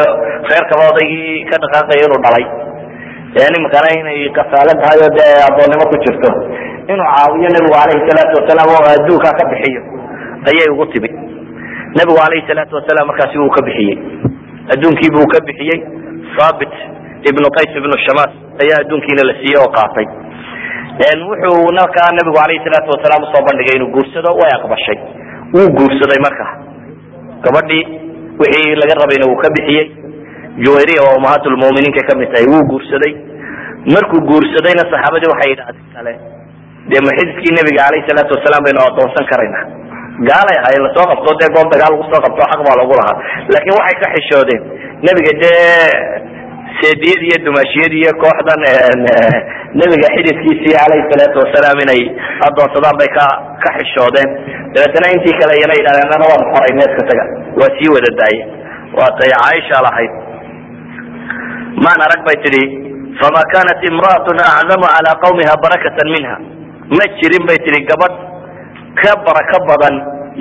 [0.50, 2.44] reerkaba odaygii ka dhaqaaqaya inuu dhalay.
[3.54, 6.30] Nimankana inay kasaale tahay oo dee addoonnimo ku jirto.
[6.92, 9.82] Inuu caawiyo nebigu calayhi salaatu wasalaam oo adduunkaa ka bixiyo.
[10.48, 11.08] Ayay ugu timi
[11.98, 13.96] nebigu calayhi salaatu wasalaam markaasi wuu ka bixiyey.
[14.74, 15.78] Adduunkiibu uu ka bixiyey.
[16.38, 16.74] Thabit
[17.30, 20.06] ibnu qays ibnu shamaas ayaa adduunkiina la siiyey oo qaatay
[20.98, 24.98] wuxuu markaa nabigu calayhi salaatu wasalaam u soo bandhigay inuu guursado way aqbashay.
[25.54, 26.46] Wuu guursaday marka.
[27.44, 27.84] Gabadhii
[28.40, 29.86] wixii laga rabayna wuu ka bixiyey
[30.64, 33.12] juwayriya waa ummahaatulmuminiinka ka mid tahay wuu guursaday.
[33.94, 36.12] Markuu guursadayna saxaabadii waxay yidhahdeen kale.
[36.90, 39.60] Dee ma xididkii nabiga calayhi salaatu wasalaam baynu adoonsan karayna.
[40.28, 43.16] Gaalay ahay la soo qabto dee goob dagaal lagu soo qabto xaq baa lagu lahaa.
[43.52, 44.62] Laakiin waxay ka xishoodeen.
[45.06, 45.64] Nebiga dee
[46.80, 48.62] seediyad iyo dumaashiyad iyo kooxdan
[49.80, 52.02] nebiga xididkiisii calayhi salaatu wasalaam inay
[52.48, 53.26] adoonsadaan bay ka
[53.64, 54.28] ka xishoodeen.
[54.74, 57.24] Dabeetana intii kale iyana yidhahdeen ana waan xoray needka taga
[57.60, 58.40] waa sii wada daaye
[58.98, 60.12] waatay caaisha lahayd.
[61.84, 62.62] Maan arag bay tidhi
[63.20, 66.34] fama kanat imra'atun acdamu calaa qawmiha barakatan minha
[66.98, 68.14] ma jirin bay tidhi gabadh
[69.00, 69.94] ka barako badan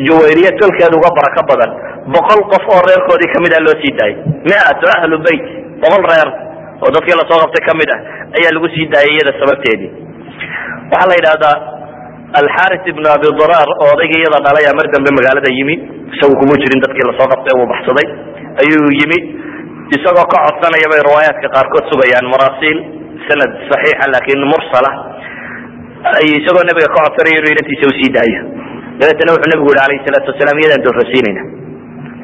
[0.08, 1.72] juwayriye tolkeeda uga barako badan
[2.16, 4.18] boqol qof oo reerkoodii ka mid ah loo sii daayay.
[4.50, 5.46] Miatu ahlu beyt
[5.84, 6.30] boqol reer
[6.84, 8.00] oo dadkii la soo qabtay ka mid ah
[8.38, 9.92] ayaa lagu sii daayay iyada sababteedii.
[10.92, 11.56] Waxaa la yidhahdaa
[12.42, 15.76] alxaris ibnu abi duraar oo odaygii iyada dhalay mar dambe magaalada yimi.
[16.14, 18.08] Isagu kuma jirin dadkii la soo qabtay uu baxsaday.
[18.62, 19.20] Ayuu yimi.
[19.96, 22.78] Isagoo ka codsanaya bay riwaayaadka qaarkood sugayaan marasiil
[23.28, 24.92] sanad saxiixa laakin mursala.
[26.40, 28.42] Isagoo nabiga ka codsanaya inuu inantiisa u sii daayo.
[29.00, 31.44] Dabeetana wuxuu nabigu yihi alayhi salaatu wasalaam iyadaan doorrasiinayna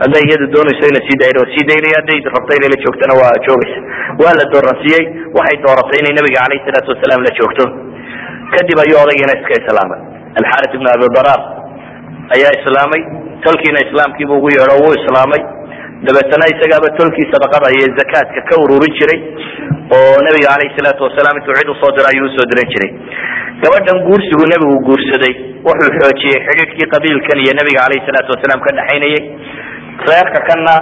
[0.01, 3.79] hadday iyadu doonayso ina sii waa sii daynaya hadday rabto inay la joogtana waa joogaysa.
[4.21, 5.03] Waa la dooransiiyey
[5.38, 7.65] waxay dooratay inay nabiga calayhi salaatu wasalaam la joogto.
[8.53, 9.99] Kadib ayuu odaygiina iska islaamay.
[10.39, 11.41] Alxaris ibnu abi daraar
[12.35, 13.01] ayaa islaamay
[13.45, 15.41] tolkiina islaamkiibu ugu yeedho wuu islaamay.
[16.07, 19.19] Dabeetana isagaaba tolkii sadaqada iyo zakaadka ka ururin jiray
[19.95, 22.91] oo nabiga calayhi salaatu wasalaam intuu cid u soo diro ayuu u soo diran jiray.
[23.63, 25.33] Gabadhan guursigu nebigu guursaday
[25.67, 29.23] wuxuu xoojiyey xidhiidhkii qabiilkan iyo nabiga calayhi salaatu wasalaam ka dhexaynayay
[30.09, 30.73] reerka kanna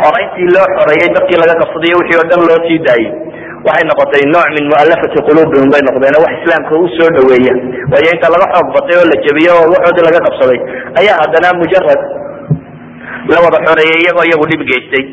[0.00, 3.10] xorayntii loo xoreeyey dadkii laga qabsaday wixii oo dhan loo sii daayey
[3.66, 7.54] waxay noqotay nooc min mualafati quluubihim bay noqdeen wax islaamka u soo dhaweeya
[7.92, 10.58] waayo inta laga xoog batay oo la jebiyey oo waxoodii laga qabsaday
[11.00, 12.00] ayaa haddana mujarad
[13.32, 15.04] la wada xoreeyey iyagoo iyagu dhib geystay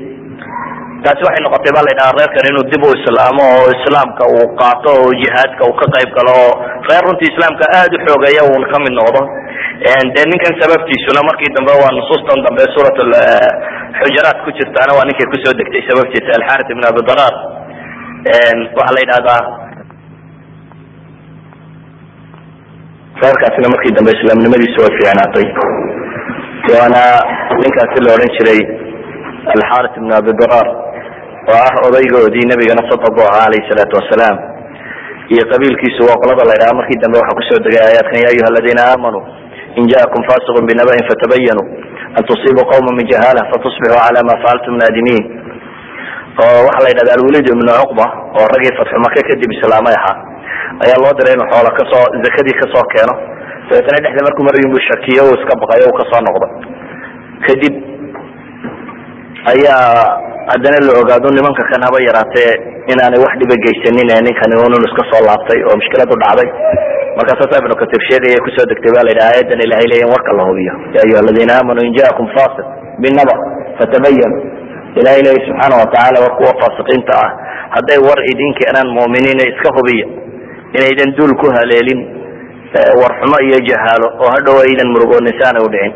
[1.06, 4.89] taasi waxay noqotay ba la ydhaha reerkan inuu dib u islaamo oo islaamka uu qaato
[5.04, 6.54] oo jihaadka uu ka qayb galo oo
[6.89, 9.22] reer runtii islaamka aada u xoogeeya uun ka noqdo.
[10.16, 12.98] Dee ninkan sababtiisuna markii dambe waa nusuustan dambe suurat
[14.00, 17.36] xujaraat ku jirtaana waa ninkay ku soo degtay sababtiisa alxaris ibn abi daraar
[18.78, 19.42] waxaa la yidhahdaa
[23.24, 25.48] reerkaasina markii dambe islaamnimadiisu way fiicnaatay.
[26.74, 27.02] Waana
[27.62, 28.62] ninkaasi la odhan jiray
[29.56, 30.68] alxaris ibn abi daraar
[31.52, 34.38] oo ah odaygoodii nabigana sadaq u ahaa alayhi salaatu wasalaam
[35.34, 38.48] iyo qabiilkiisu waa qolada la ydhaha markii dambe waxaa ku soo degay aayaadkan ya ayuha
[38.52, 39.24] aladiina aamanuu
[39.80, 41.68] in jaakum fasiqun binabain fatabayanuu
[42.18, 45.24] an tusiibuu qawma min jahaala fatusbixuu cala ma facaltum naadimiin.
[46.44, 48.06] Oo waxaa la yidhahda alwalid ibnu cuqba
[48.38, 50.18] oo raggii fatxu maka kadib islaamay ahaa
[50.86, 53.14] ayaa loo diray inuu xoola ka soo zakadii ka soo keeno.
[53.68, 56.48] Dabeetana dhexda markuu marayun buu shakiyo uu iska baqay o uu ka soo noqdo.
[57.46, 57.74] Kadib
[59.52, 59.88] ayaa
[60.52, 62.52] haddana la ogaado nimanka kan haba yaraatee
[62.92, 66.50] inaanay wax dhiba geysanin ee ninkani unun iska soo laabtay oo mushkiladu dhacday.
[67.18, 70.44] Markaasasa ibnu katir sheegaya ku soo degtay ba la yidhaha aayadan ilahay leeya warka la
[70.50, 70.74] hubiyo.
[70.96, 72.68] Ya ayuha aladiina aamanuu in jaakum fasiq
[73.04, 73.36] binaba
[73.80, 74.38] fatabayanu
[75.00, 77.30] ilahay leeya subxaana watacaala war kuwa faasiqiinta ah.
[77.76, 80.08] Hadday war idin keenaan mu'miniina iska hubiya
[80.78, 82.00] inaydan duul ku haleelin
[83.02, 85.94] warxumo iyo jahaalo oo hadhow aydan aanay udhicin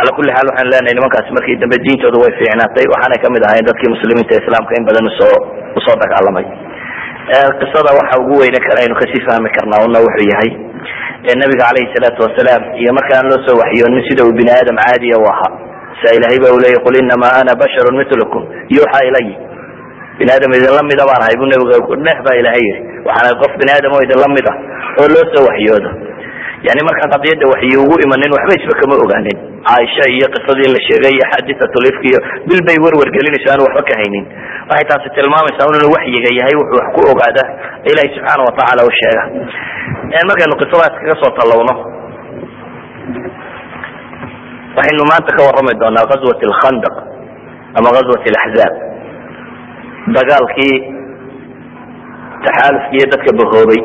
[0.00, 3.64] ala kuli xaal waxaan leenahay nimankaasi markii dambe diintoodu way fiicnaatay waxaanay ka mid ahayn
[3.68, 5.36] dadkii muslimiinta islaamka in badan u soo
[5.78, 6.46] u soo dagaalamay.
[7.60, 10.50] Qisada waxa ugu weyne kale aynu ka sii fahmi karnaa una wuxuu yahay
[11.40, 15.26] nabiga calayhi salaatu wasalaam iyo markaan loo soo waxyoonin sida uu bini aadam caadiya u
[15.32, 15.52] ahaa.
[16.00, 18.42] Sa ilahay ba u leeyay qul inama ana basharun milukum
[18.76, 19.28] yuuxa ilay
[20.18, 23.92] bini aadam idinla baan ahay bu nabiga dheh baa ilahay yihi waxaana qof bini aadam
[23.96, 24.56] oo idinla ah
[25.00, 25.90] oo loo soo waxyoodo
[26.66, 29.38] yani markaan qadiyadda waxyi ugu imanin waxba isba kama ogaanin.
[29.66, 33.94] Caaisha iyo qisadii la sheegay iyo xaadiatulifk iyo bil bay werwer gelinayso aanu waxba ka
[34.00, 34.24] haynin.
[34.70, 37.42] Waxay taasi tilmaamaysaa inuu waxyiga yahay wuxuu wax ku ogaada
[37.90, 39.22] ilahi subxaana watacaala u sheega.
[40.30, 41.74] Markaynu qisadaas kaga soo tallowno
[44.76, 46.94] waxaynu maanta ka warrami doonaa gazwat alkhandaq
[47.78, 48.74] ama gazwat alaxzaab
[50.16, 50.74] dagaalkii
[52.44, 53.80] taxaalufki iyo dadka bahoobay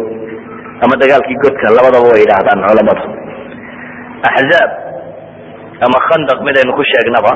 [0.84, 3.04] ama dagaalkii godka labadaba way yidhaahdaan culamadu
[4.30, 4.72] axzaab
[5.86, 7.32] ama khandaq midaynu ku sheegnaba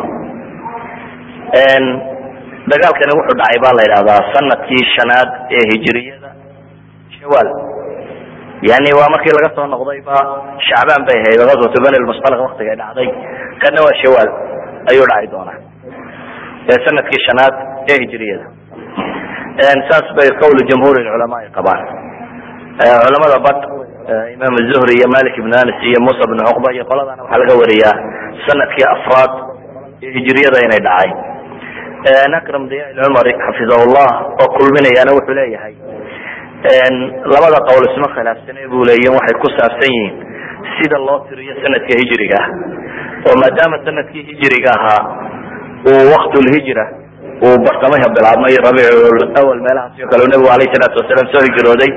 [2.71, 6.29] dagaalkani wuxuu dhacay baa la yidhahdaa sannadkii shanaad ee hijiriyada
[7.17, 7.49] shawaal
[8.69, 10.17] yani waa markii laga soo noqday ba
[10.67, 13.10] shacbaan bay ahayd gazwatu bani lmustalaq waktigay dhacday.
[13.62, 14.29] Kana waa shawaal
[14.91, 15.60] ayuu dhaci doonaa
[16.86, 17.55] sannadkii shanaad
[17.91, 18.45] ee hijiriyada
[19.89, 21.81] saas bay qawl jamhuur culamaa qabaan
[22.79, 23.59] culamada bad
[24.35, 27.95] imaam zuhri iyo malik ibn anas iyo musa bn cuqba iyo qoladana waxaa laga wariyaa
[28.47, 29.31] sannadkii afraad
[30.03, 31.11] ee hijiriyada inay dhacay.
[32.39, 34.09] Akram diya cumari xafidahullah
[34.43, 35.73] oo kulminayaana wuxuu leeyahay
[37.33, 40.13] labada qowl isma khilaafsane buu leeyihiin waxay ku saabsan yihiin
[40.77, 42.39] sida loo tiriyo sanadka hijriga.
[43.27, 45.01] Oo maadaama sannadkii hijriga ahaa
[45.89, 46.85] uu waktulhijra
[47.45, 51.91] uu bartamaha bilaabmay rabiicul awal meelahaas oo kale nabigu alayh salaatu wasalaam soo hijrooday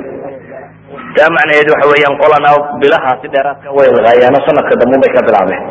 [1.17, 2.51] taa macnaheedu waxa weeyaan qolana
[2.83, 5.63] bilahaasi dheeraadka way laqaayaano sanadka dambe bay ka bilaabeen.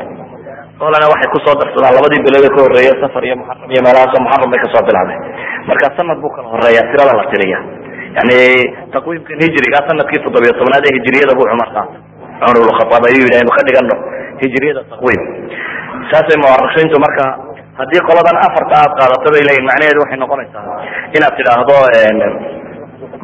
[0.81, 4.49] Qolana waxay ku soo darsadaan labadii bilood ka horreeya safar iyo muxaram iyo meelahaasoo muxaram
[4.53, 5.21] bay ka soo bilaabeen.
[5.69, 7.59] Marka sanad buu kala horreeya tirada la tiriya
[8.17, 8.37] yani
[8.95, 11.99] taqwiimkan hijriga sannadkii toddobiyo tobnaad ee hijriyada buu cumar qaatay.
[12.41, 13.95] Cumar ibn khataab ayuu yidhi aynu ka dhigano
[14.41, 15.21] hijriyada taqwiim.
[16.11, 17.23] Saasay muwarikiintu marka
[17.79, 20.65] haddii qoladan afarta aad qaadato bay leeyihiin macnaheedu waxay noqonaysaa
[21.17, 21.75] inaad tidhaahdo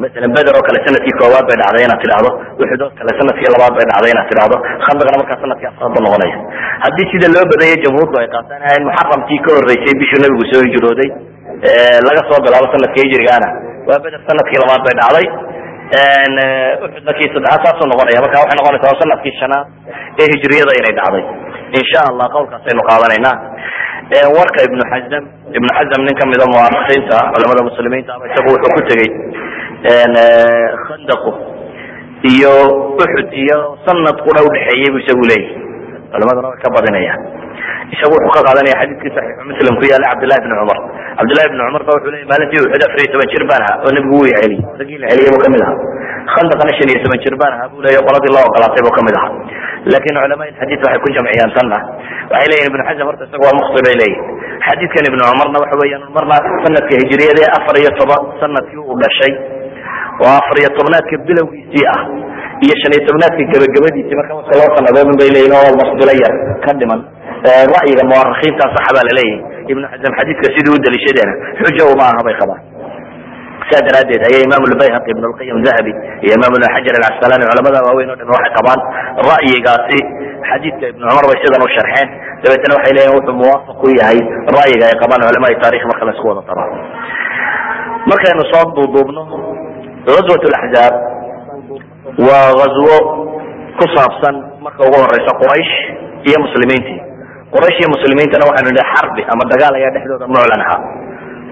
[0.02, 2.30] masalan beder oo kale sannadkii koowaad bay dhacday inaad tidhaahdo.
[2.62, 4.56] Uxud oo kale sannadkii labaad bay dhacday inaad tidhaahdo.
[4.86, 6.36] Khandaqna markaa sannadkii afraad ba noqonaya
[6.84, 11.08] haddii sida loo badayay jamhuurku ay qaataan ahayn muxaramkii ka horreysay bishuu nabigu soo hijrooday
[12.08, 13.48] laga soo bilaabo sanadka hijrigaana
[13.88, 15.26] waa beder sannadkii labaad bay dhacday.
[16.86, 18.20] Uxudna kii saddexaad saasuu noqonaya.
[18.24, 19.66] Marka waxay noqonaysaa sannadkii shanaad
[20.20, 21.24] ee hijriyada inay dhacday.
[21.80, 23.36] Insha allah qawlkaasaynu qaadanaynaa.
[24.38, 25.24] Warka ibnu xazam
[25.58, 29.08] ibnu xazam nin kamida muwarikiinta culamada muslimiinta isagu wuxuu ku tegey
[30.88, 31.30] khandaqu
[32.32, 32.52] iyo
[32.96, 35.60] uxud iyo sanad qura udhexeeyey bu isagu leeyahy
[36.12, 37.20] culamaduna way ka badinayaan.
[37.94, 40.78] Isagu wuxuu ka qaadanaya xadiidkii saxiixu muslim ku yaalla cabdillahi bni cumar
[41.20, 43.90] cabdillahi bni cumar ba wuxuu leeyay maalintii uxud afar iyo toban jir baan ahaa oo
[43.96, 45.78] nebigu wuu celiyey ragii la celiyay buu ka mid ahaa.
[46.34, 49.16] Khandaqna shan iyo toban jir baan ahaa buu leeya qoladii loo ogolaatay buu ka mid
[49.20, 49.32] ahaa.
[49.92, 51.78] Lakin culamaa xadiid waxay ku jamciyaan tanna
[52.32, 54.24] waxay leyihin ibnu xazam horta isaga waa mukti bay leeyihiin
[54.66, 59.32] xadiidkan ibnu cumarna waxa weeyaan marna sanadka hijriyada ee afar iyo toban sannadkii uu dhashay
[60.22, 62.02] oo afar iyo tobnaadka bilowgiisii ah
[62.64, 66.34] iyo shan iyo tobnaadka gebagabadiisii marka waska loo sanadoodun bay leyihin oo almost bilo yar
[66.66, 67.00] ka dhiman.
[67.74, 72.22] Ra'yiga muwarikiinta saxa baa la leeyahay ibnu xazam xadiidka sidii u daliishadeena xuja uma aha
[72.28, 72.60] bay qabaan.
[73.68, 75.92] Saa daraadeed aya imam lbayhaqi ibn lqayim dahabi
[76.24, 78.80] iyo imam ibn xajar alcasqalani culamada waaweyn o dham waxay qabaan
[79.28, 79.98] ra'yigaasi.
[80.50, 82.08] Xadiidka ibnu cumar bay sidan u sharxeen.
[82.44, 84.18] Dabeetna waxay leeyihiin wuxuu muwaafaq u yahay
[84.58, 86.64] ra'yiga ay qabaan culamaai tarikh marka la isku wada daro
[88.10, 89.22] markaynu soo duuduubno
[90.08, 90.94] gazwat laxzaab
[92.28, 92.96] waa gazwo
[93.78, 95.72] ku saabsan marka ugu horeysa quraysh
[96.28, 97.00] iyo muslimiintii.
[97.54, 100.80] Quraysh iyo muslimiintana waxaynu nihi xarbi ama dagaal ayaa dhexdooda muclan ahaa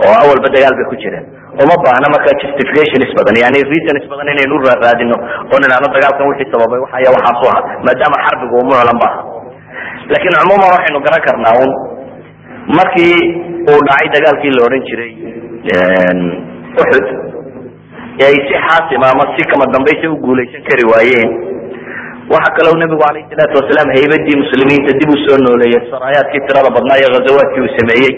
[0.06, 1.24] oo awalba dagaal bay ku jireen.
[1.62, 5.16] Uma baahna marka justifications badan yani reasons badan inaynu raaraadino
[5.52, 9.20] oo nidhahno dagaalkan wixii sababay waxaya waxaasu aha maadaama xarbigu uu muclan ba aha
[10.12, 11.70] laakiin cumuuman waxaynu garan karnaa un
[12.78, 13.16] markii
[13.72, 15.12] uu dhacay dagaalkii la odhan jiray
[16.82, 17.06] uxud
[18.20, 21.30] ee ay si xaasima ama si kama dambaysa u guulaysan kari waayeen.
[22.32, 26.98] Waxa kaloo nabigu alayh salaatu wasalaam haybadii muslimiinta dib u soo nooleeyey saraayaadkii tirada badnaa
[27.00, 28.12] iyo ghazawaadkii uu sameeyey.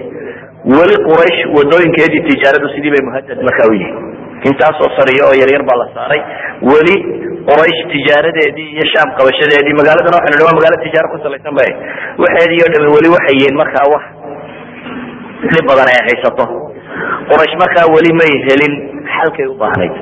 [0.77, 3.97] Weli quraysh wadooyinkeedii tijaaradu sidii bay muhadad markaa u yihiin
[4.51, 6.21] intaasoo sariyo oo yaryar baa la saaray.
[6.71, 6.97] Weli
[7.49, 11.65] quraysh tijaaradeedii iyo shaam qabashadeedii magaaladana waxanu hi waa magaalo tijaaro ku salaysan ba
[12.25, 14.05] waxeedii o dhami weli waxay yihiin markaa wax
[15.53, 16.45] dhib badan ay haysato
[17.31, 18.75] quraysh markaa weli may helin
[19.16, 19.94] xalkay u baahnayd.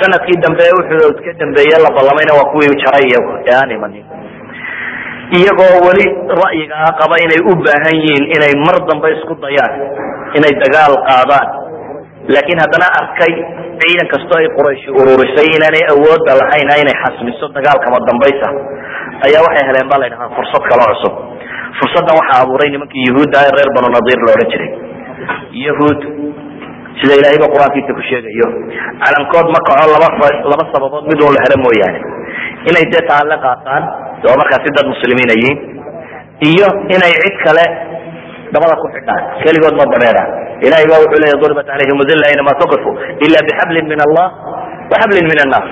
[0.00, 4.04] Sanadkii dambe wuxuu ka dambeeye la ballamayna waa kuwii jaray iyagu ee aan imanin
[5.38, 6.06] iyagoo weli
[6.42, 9.72] ra'yigaa qaba inay u baahan yihiin inay mar dambe isku dayaan
[10.38, 11.48] inay dagaal qaadaan.
[12.34, 13.32] Laakiin haddana arkay
[13.82, 18.48] ciidan kastoo ay qurayshi ururisay inaanay awoodda lahayna inay xasmiso dagaalkama dambaysa.
[19.26, 21.14] Ayaa waxay heleen ba la ydhahaa fursad kaloo cusub.
[21.78, 24.70] Fursaddan waxaa abuuray nimankii yahuudda ee reer banu nadiir la odhan jiray
[25.66, 26.00] yahuud
[27.00, 28.48] sida ilaahayba qur'aankiisa ku sheegayo
[29.04, 30.08] calankood ma kaco laba
[30.52, 31.98] laba sababood mid un la helo mooyaane.
[32.70, 33.82] Inay dee taalle qaataan
[34.28, 35.58] oo markaasi dad muslimiina yihiin
[36.50, 37.64] iyo inay cid kale
[38.54, 39.22] dabada ku xidhaan.
[39.44, 40.30] Keligood ma bareeraan
[40.66, 42.90] ilahay ba wuxuu leya duribat calayhim udilla aynama tuqifu
[43.26, 44.26] ila bixablin min allah
[44.92, 45.68] waxablin min annaas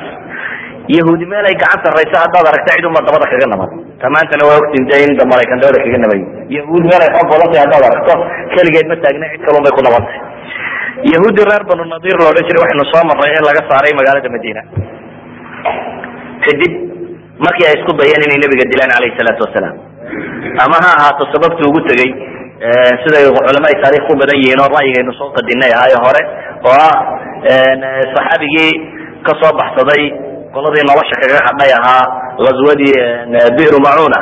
[0.96, 3.70] yahuudi meel ay gacan sarrayso haddaad aragta cid uma dabada kaga naban
[4.02, 6.20] tamaantana waa ogtiin de in maraykan dabada kaga nabay
[6.58, 8.14] yahuud meel ay xoog badan tahay haddaad aragto
[8.54, 10.20] keligeed ma taagna cid kalun bay ku naban tahay
[11.14, 14.62] yahuudi reer banu nadiir la odhan jiray waxaynu soo marray in laga saaray magaalada madiina.
[16.44, 16.72] Kadib
[17.44, 19.76] markii ay isku dayeen inay nebiga dilaan calayhi salaatu wasalaam.
[20.64, 22.10] Ama ha ahaato sababta ugu tegey
[23.04, 26.22] siday culamada taarikh ku badan yihiin oo ra'yigaynu soo qadinay ahaayo hore
[26.68, 26.94] oo ah
[28.14, 28.70] saxaabigii
[29.26, 30.02] ka soo baxsaday
[30.54, 32.04] qoladii nolosha kaga hadhay ahaa
[32.44, 32.94] ghazwadii
[33.58, 34.20] biru macuna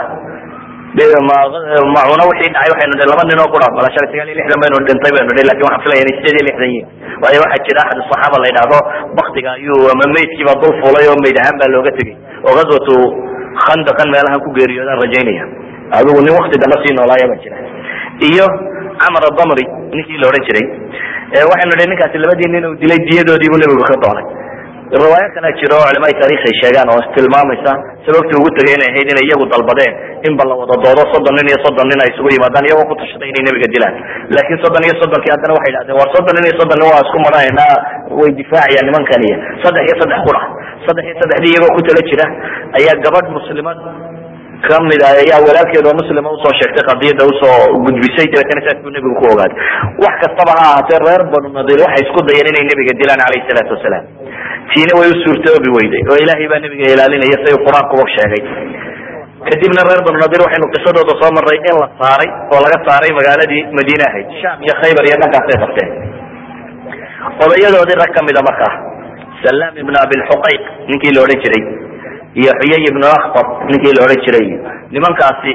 [1.96, 4.76] macuna wixii dhacay waxaynu dhi laba nin oo qura bala shan sagaal iyo lixdan baynu
[4.88, 6.86] dhintay baynu dhi laakiin waxaan filaya inay sideed iyo lixdan yihiin
[7.22, 8.78] waayo waxaa jira axad saxaaba la yidhaahdo
[9.18, 12.16] baktiga ayuu ama maydkiiba dul fulay oo mayd ahaan baa looga tegey.
[12.46, 12.94] Oo ghazwatu
[13.64, 15.44] khandaqan meelahan ku geeriyoodaan rajaynaya
[15.98, 17.56] adigu nin wakti damba sii noolaaya baa jira.
[18.30, 18.46] Iyo
[19.02, 19.64] camar adamri
[19.94, 20.66] ninkii la odhan jiray
[21.50, 24.26] waxaynu dhi ninkaasi labadii nin dilay diyadoodii buu nebigu ka doonay
[24.88, 27.72] riwaayo kala jiro oo culamada taarikh ay sheegaan oo tilmaamaysa.
[28.06, 29.92] Sababta ugu tegay inay ahayd inay iyagu dalbadeen
[30.28, 32.94] in ba la wada doodo soddon nin iyo soddon nin ay isugu yimaadaan iyagoo ku
[33.02, 33.94] tashaday inay nebiga dilaan.
[34.34, 37.18] Laakiin soddon iyo soddonkii haddana waxay idhahdeen war soddon nin iyo soddon nin waa isku
[37.26, 37.74] maranaynaa
[38.20, 39.20] way difaacayaan nimankan.
[39.28, 40.40] Iyo saddex iyo saddex qura
[40.88, 42.26] saddex iyo saddexdii iyagoo ku tala jira
[42.80, 43.78] ayaa gabadh muslimad
[44.66, 47.56] ka mid ah ayaa walaalkeed oo muslima u soo sheegtay qadiyada u soo
[47.86, 49.56] gudbisay dabeetana saas buu nebigu ku ogaaday
[50.04, 53.72] wax kastaba ha ahaatee reer banu nadir waxay isku dayeen inay nebiga dilaan calayhi salaatu
[53.76, 54.04] wasalaam.
[54.72, 58.42] Tiina way u suurtoobi weyday oo ilaahay baa nebiga ilaalinaya say qur'aankuba sheegay.
[59.48, 63.62] Kadibna reer banu nadir waxaynu qisadooda soo marray in la saaray oo laga saaray magaaladii
[63.78, 65.90] madiine ahayd sham iyo khaybar iyo dhankaasay qabteen
[67.44, 68.72] odayadoodii rag kamida markaa
[69.44, 71.62] salaam ibn abilxuqayq ninkii la odhan jiray
[72.40, 74.48] iyo xuyay ibnu akhtab ninkii la odhan jiray.
[74.94, 75.52] Nimankaasi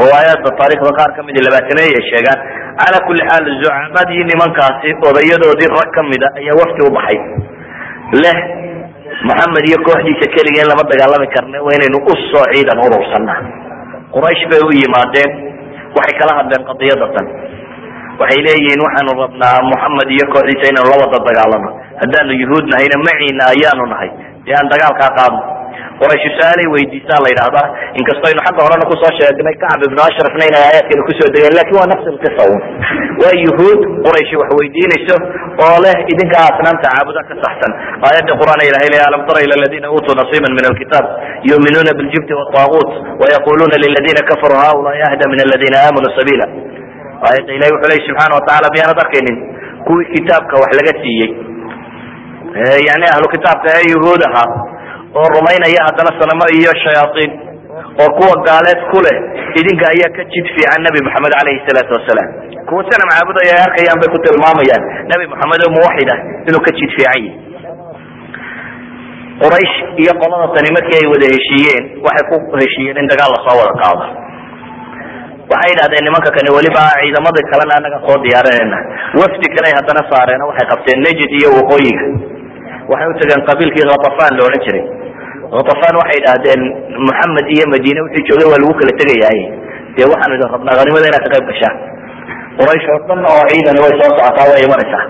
[0.00, 2.40] riwaayaadka taarikhda qaar ka mid labaataneey ay sheegaan
[2.80, 7.18] cala kulli xaal zucamadii nimankaasi odayadoodii rag kamida ayaa wafti u baxay.
[8.22, 8.38] Leh
[9.28, 13.34] maxamed iyo kooxdiisa keliga in lama dagaalami karna waa inaynu u soo ciidan urursana
[14.14, 15.30] quraysh bay u yimaadeen
[15.96, 17.26] waxay kala hadleen qadiyada tan.
[18.20, 21.70] Waxay leeyihiin waxaanu rabnaa moxamed iyo kooxdiisa inaynu la wada dagaalano
[22.02, 24.10] haddaanu yuhuud nahayna maciina ayaanu nahay.
[24.44, 25.40] Dee aan dagaalkaa qaadno
[26.00, 27.66] quraysh su'aalay weydiisaa la yidhahdaa
[28.00, 31.54] inkastoo aynu xagga horena ku soo sheegnay kacb ibnu ashrafna inay aayaadkani ku soo degeen
[31.58, 32.60] laakiin waa nafs lqisa un
[33.22, 35.16] waa yuhuud qurayshi wax weydiinayso
[35.66, 37.72] oo leh idinkaa asnaamta caabuda ka saxsan.
[38.06, 41.06] Aayadda qur'aan ilahay le alam tara ila aladiina uutuu nasiiba min alkitaab
[41.50, 42.90] yuuminuuna biljibti wطaaguut
[43.22, 46.46] wayaquluuna liladina kafaruu haulaa ahda min aladina aamanuu sabiila.
[47.28, 49.36] Aayadda ilahi wuxuu leyi subxaana watacala miyaanad arkaynin?
[49.86, 51.30] Kuwii kitaabka wax laga siiyey.
[52.88, 54.48] Yani ahlu kitaabka ee yuhuud ahaa
[55.20, 57.32] oo rumaynaya haddana sanamo iyo shayaaiin
[58.02, 59.16] oo kuwa gaaleed ku leh
[59.60, 62.28] idinka ayaa ka jid fiican nebi moxamed calayhi salaatu wasalaam.
[62.68, 64.82] Kuwa sanam caabudaya ay arkayaan bay ku tilmaamayaan.
[65.12, 67.30] Nebi moxamed oo muwaxid ah inuu ka jid fiican yahi
[69.42, 73.56] quraysh iyo qolada tani markii ay wada heshiiyeen waxay ku heshiiyeen in dagaal la soo
[73.60, 74.04] wada qaado.
[75.52, 78.78] Waxay yidhahdeen nimanka kani weliba ciidamadii kalena anaga soo diyaarinayna.
[79.20, 82.06] Wafdi kale haddana saareeno waxay qabteen nejid iyo waqooyiga.
[82.90, 84.84] Waxay u tageen qabiilkii khatafan la odhan jiray
[85.54, 86.62] khatafan waxay idhaahdeen
[87.08, 89.40] moxamed iyo madiine wixii joogay waa lagu kala tegayaay
[89.96, 91.76] dee waxaanu idin rabnaa hanimada inaad ka qayb gashaan
[92.58, 95.04] quraysh oo dhan oo ciidani way soo socotaa way imanaysaa.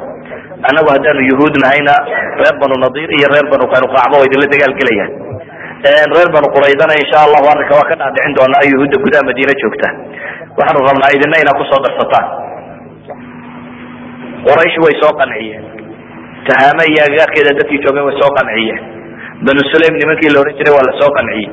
[0.69, 1.95] Annagu haddaanu yuhuud nahayna
[2.41, 5.11] reer banu nadiir iyo reer banu qanuqacba waa idinla dagaal gelayaan.
[6.15, 9.89] Reer banu quraydana insha allahu arrinka waa ka dhaadhicin doonaa yuhuudda gudaha madiine joogta
[10.59, 12.27] waxaanu rabnaa idina inaad ku soo darsataan.
[14.47, 15.63] Quraysh way soo qanciyeen.
[16.49, 18.81] Tahaame iyo agagaarkeeda dadkii joogay way soo qanciyeen
[19.47, 21.47] banu sulaym nimankii la odhan jiray waa la soo qanciyey.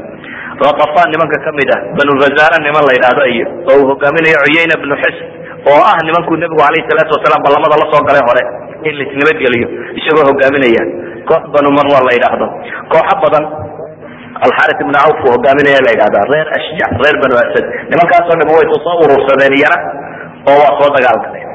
[0.61, 4.75] Ratafan nimanka ka mid ah banu razana niman la yidhaahdo iyo oo uu hogaaminayo cuyayna
[4.81, 5.25] bnu xisn
[5.71, 8.43] oo ah nimankuu nebigu alayhi salaatu wasalaam ballamada la galay hore
[8.87, 9.67] in laisnabadgeliyo
[9.99, 10.83] isagoo hogaaminaya.
[11.29, 12.47] Koox banu marwa la yidhaahdo.
[12.91, 13.43] Kooxo badan
[14.45, 17.65] alxaris ibnu cawf uu hogaaminaya la yidhahdaa reer ashjac reer banu asad.
[17.91, 19.77] Nimankaasoo dham way soo urursadeen iyana
[20.49, 21.49] oo waa soo dagaal galeen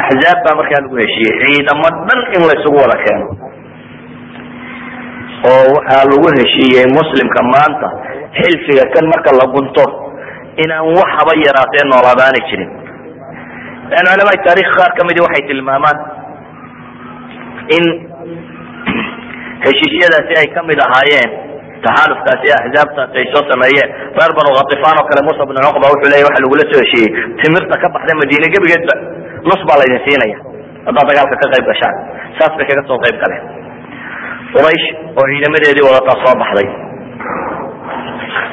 [0.00, 3.26] axzaab baa markaa lagu heshiiyey ciidamo dhan in laysugu wada keeno
[5.50, 7.88] oo waxaa lagu heshiiyey muslimka maanta
[8.38, 9.84] xilfiga kan marka la gunto
[10.64, 12.70] inaan wax haba yaraatee noolaadaanay jirin.
[13.94, 15.98] Lan culamada taarikh qaar kamidi waxay tilmaamaan
[17.76, 17.84] in
[19.66, 21.30] heshiisyadaasi ay ka mid ahaayeen
[21.86, 23.90] taxaalufkaasi axzaabtaasi ay soo sameeyeen.
[24.18, 27.10] Reer banu khatifaan oo kale musa bnu cuqba wuxuu leya waxa lagula soo heshiiyey
[27.42, 28.94] timirta ka baxda madiine gebigeedba
[29.48, 30.38] nus baa laydin siinaya.
[30.86, 31.94] Haddaad dagaalka ka qayb gashaan
[32.38, 33.44] saas bay kaga soo qayb galeen
[34.54, 34.86] quraysh
[35.18, 36.68] oo ciidamadeedii wadataa soo baxday.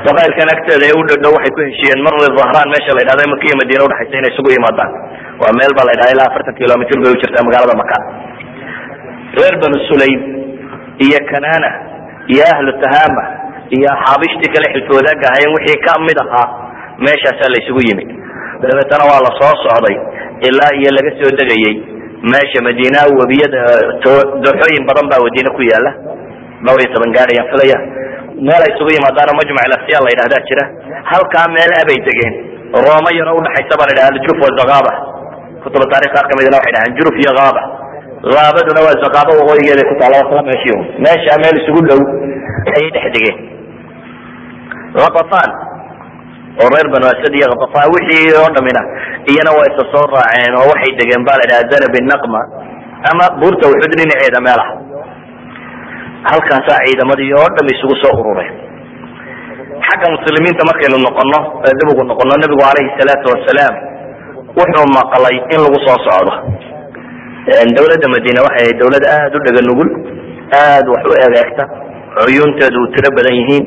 [0.05, 3.55] Baqaylkan agteeda ee u dhadhow waxay ku heshiiyeen marli zahraan meesha la yidhahdo maka iyo
[3.61, 4.91] madiina udhexaysa inay isugu yimaadaan
[5.41, 7.97] waa meel ba la yidhahda ilaa afartan kilomitr bay u magaalada maka
[9.37, 10.19] reer banu sulaym
[11.05, 11.69] iyo kanana
[12.33, 13.23] iyo ahlu tahama
[13.75, 16.47] iyo axaabishtii kale xilka wadaagga ahaayeen wixii ka mid ahaa
[17.05, 18.05] meeshaasaa la yimi
[18.61, 19.31] dabeetana waa la
[19.65, 19.95] socday
[20.49, 21.75] ilaa iyo laga soo degayey
[22.29, 23.61] meesha madiina webiyada
[24.03, 25.91] dooxooyin badan baa madiine ku yaalla
[26.65, 27.77] dhowr iyo toban gaari ayaan filaya
[28.47, 30.63] meel ay isugu yimaadaano majmac ilasya la yidhahdaa jira.
[31.11, 32.33] Halkaa meel abay degeen.
[32.85, 34.91] Rooma yaro udhaxaysa baa la yidhahda aljuruf wazakaaba
[35.63, 37.61] kutuba taarikh qaar kamidna waxay dhahaan juruf iyo kaaba
[38.33, 42.01] kaabaduna waa zakaaba waqooyigeeda ku taala wasla meeshii meesha meel isugu dhow
[42.75, 43.37] ayay dhex degeen.
[45.07, 45.49] Atafan
[46.61, 48.81] oo reer banu asad iyo atafan wixii oo dhamina
[49.31, 52.41] iyana waa isa soo raaceen oo waxay degeen ba la yidhaha danab naqma
[53.11, 54.69] ama buurta uxud dhinaceeda meel ah
[56.31, 58.53] halkaasaa ciidamadii oo dham isugu soo urureen.
[59.87, 61.39] Xagga muslimiinta markaynu noqono
[61.79, 63.75] dib ugu noqono nebigu calayhi salaatu wasalaam
[64.59, 66.33] wuxuu maqlay in lagu soo socdo.
[67.77, 69.89] Dawladda madiine waxay ahayd dawlad aada u dhega nugul
[70.61, 71.63] aada wax u egeegta
[72.21, 73.63] cuyuunteedu tiro badan yihiin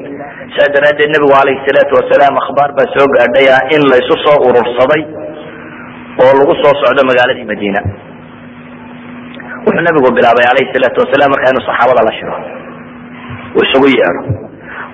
[0.56, 4.36] saa daraaddeed nebigu calayhi salaatu wasalaam akhbaar baa soo gaadhay ah in la isu soo
[4.48, 5.02] urursaday
[6.24, 7.80] oo lagu soo socdo magaaladii madiina.
[9.66, 12.34] Wuxuu nabigu bilaabay alayhi salaatu wasalaam markaa inuu saxaabada la shiro.
[13.56, 14.22] Uu isugu yeedho.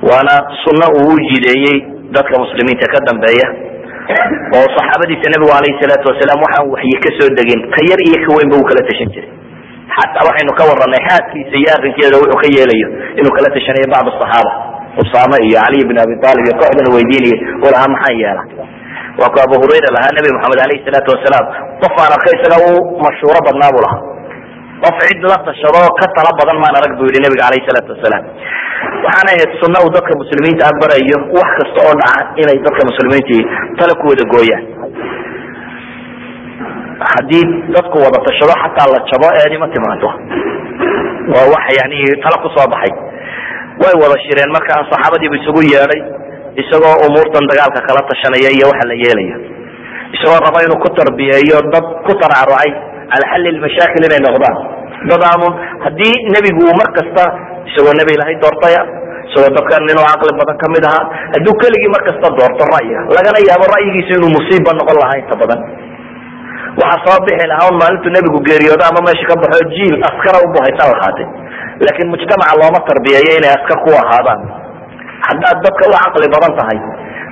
[0.08, 0.34] Waana
[0.64, 1.76] sunno uu u jideeyey
[2.16, 3.48] dadka muslimiinta ka dambeeya.
[4.56, 8.30] Oo saxaabadiisa nebigu alayhi salaatu wasalaam waxaan waxyi ka soo degin ka yar iyo ka
[8.38, 9.30] weynba uu kala tashan jiray.
[9.96, 12.88] Xataa waxaynu ka waranay xaaskiisa iyo arrinkeeda wuxuu ka yeelayo
[13.20, 14.52] inuu kala tashanayo bacd saxaaba
[15.02, 17.38] usaame iyo caliy bin abi aalib iyo kooxdan weydiinayay.
[17.62, 18.42] Uu lahaa maxaan yeela
[19.20, 21.46] waa ku abu hurayra lahaa nebi maxamed alayhi salaatu wasalaam.
[21.82, 22.72] Qof aan arkay isaga u
[23.04, 24.02] mashhuuro badnaa buu lahaa.
[24.84, 28.24] Qof cid la tashado ka tala badan maan arag bu yihi nabiga alayh salaatu wasalaam.
[29.04, 30.72] Waxaana ahayd sunna uu dadka muslimiinta a
[31.38, 33.42] wax kasta oo dhaca inay dadka muslimiintii
[33.78, 34.64] tala ku wada gooyaan.
[37.12, 37.44] Haddii
[37.76, 40.08] dadku wada tashado xataa la jabo eedi ma timaado.
[41.32, 43.09] Waa wax yani tala ku soo baxay
[43.82, 44.50] way wada shireen.
[44.56, 46.00] Markaa saxaabadiibu isugu yeedhay
[46.62, 49.36] isagoo umuurtan dagaalka kala tashanaya iyo waxa la yeelaya.
[50.16, 52.70] Isagoo raba inuu ku tarbiyeeyo dad ku taracrucay
[53.12, 54.56] cala xalli lmashaakil inay noqdaan.
[55.10, 55.52] Dad aanun
[55.84, 57.24] haddii nebigu mar kasta
[57.70, 58.82] isagoo nebi ilahay doortaya
[59.30, 61.04] isagoo dadkan inuu caqli badan ka mid ahaa
[61.34, 65.60] hadduu keligii mar kasta doorto ra'yiga lagana yaabo ra'yigiisa inuu musiiba noqon lahaa inta badan
[66.78, 70.88] waxaa soo bixi lahaa un maalintuu nebigu geeriyoodo ama meesha ka baxo jiil askara ubuhaysan
[70.94, 71.26] lahaatay
[71.84, 74.40] laakiin mujtamaca looma tarbiyeeyo inay askar ku ahaadaan.
[75.28, 76.78] Haddaad dadka u caqli badan tahay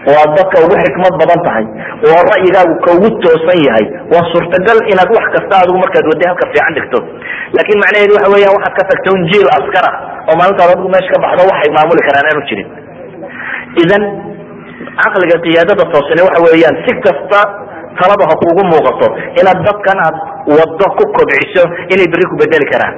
[0.08, 1.64] oo aad dadka ugu xikmad badan tahay
[2.08, 2.92] oo ra'yigaagu ka
[3.24, 6.98] toosan yahay waa suurtagal inaad wax kasta adigu markaad wada halka fiican dhigto.
[7.56, 9.90] Laakin macnaheedu waxa weeyaan waxaad ka tagta un jiil askara
[10.28, 12.68] oo maalintaad adigu meesha ka baxdo waxay maamuli karaan aanu jirin.
[13.82, 14.02] Idan
[15.02, 17.40] caqliga qiyaadada toosani waxa weeyaan si kasta
[18.00, 19.06] talada ha kuugu muuqato
[19.40, 20.16] inaad dadkan aad
[20.56, 21.62] wado ku kobciso
[21.94, 22.94] inay beri ku bedeli karaan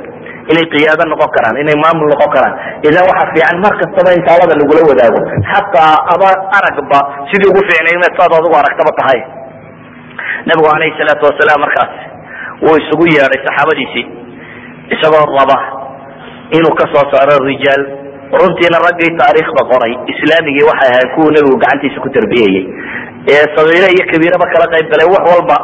[0.53, 2.55] inay qiyaado noqon karaan inay maamul noqon karaan.
[2.89, 5.21] Idan waxa fiican mar kastaba in taalada lagula wadaago.
[5.53, 6.29] Xataa aba
[6.59, 6.99] aragba
[7.31, 9.21] sidii ugu fiicnay inaad saad adigu aragtaba tahay.
[10.49, 11.93] Nabigu alayhi salaatu wasalaam markaas
[12.65, 14.05] wuu isugu yeedhay saxaabadiisii
[14.97, 15.57] isagoo raba
[16.59, 17.83] inuu ka soo saaro rijaal
[18.39, 22.65] runtiina raggii taariikhda qoray islaamigii waxay ahayd kuwuu nebigu gacantiisa ku tarbiyayey
[23.35, 25.57] ee sagiire iyo kabiiraba kala qayb galay wax walba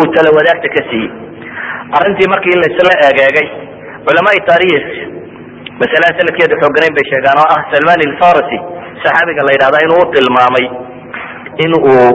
[0.00, 1.10] uu tala wadaagta ka siiyey.
[1.98, 3.46] Arrintii markii laisla egeegay
[4.06, 4.86] culamaai taarikh
[5.80, 8.58] masalaha sanadkeeda xooganayn bay sheegaan oo ah salman alfarasi
[9.04, 10.66] saxaabiga la yidhahda inuu u tilmaamay
[11.64, 12.08] in uu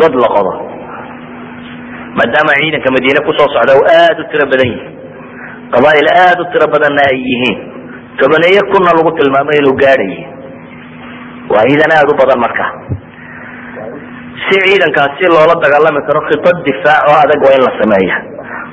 [0.00, 0.52] god la qodo.
[2.18, 4.86] Maadaama ciidanka madiine ku soo socda uu aada u tiro badan yihi
[5.74, 7.56] qabaa'il aada u tiro badanna ay yihiin
[8.20, 10.24] tobaneeyo kunna lagu tilmaamay inuu gaadhayo
[11.52, 12.64] waa ciidan aada u badan marka.
[14.46, 18.16] Si ciidankaas si loola dagaalami karo khitad difaac oo adag waa in la sameeya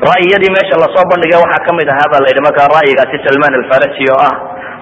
[0.09, 3.53] ra'yiyadii meesha la soo bandhigay waxaa ka mid ahaa ba la yidhi markaa ra'yigaasi salman
[3.59, 4.33] alfarasi oo ah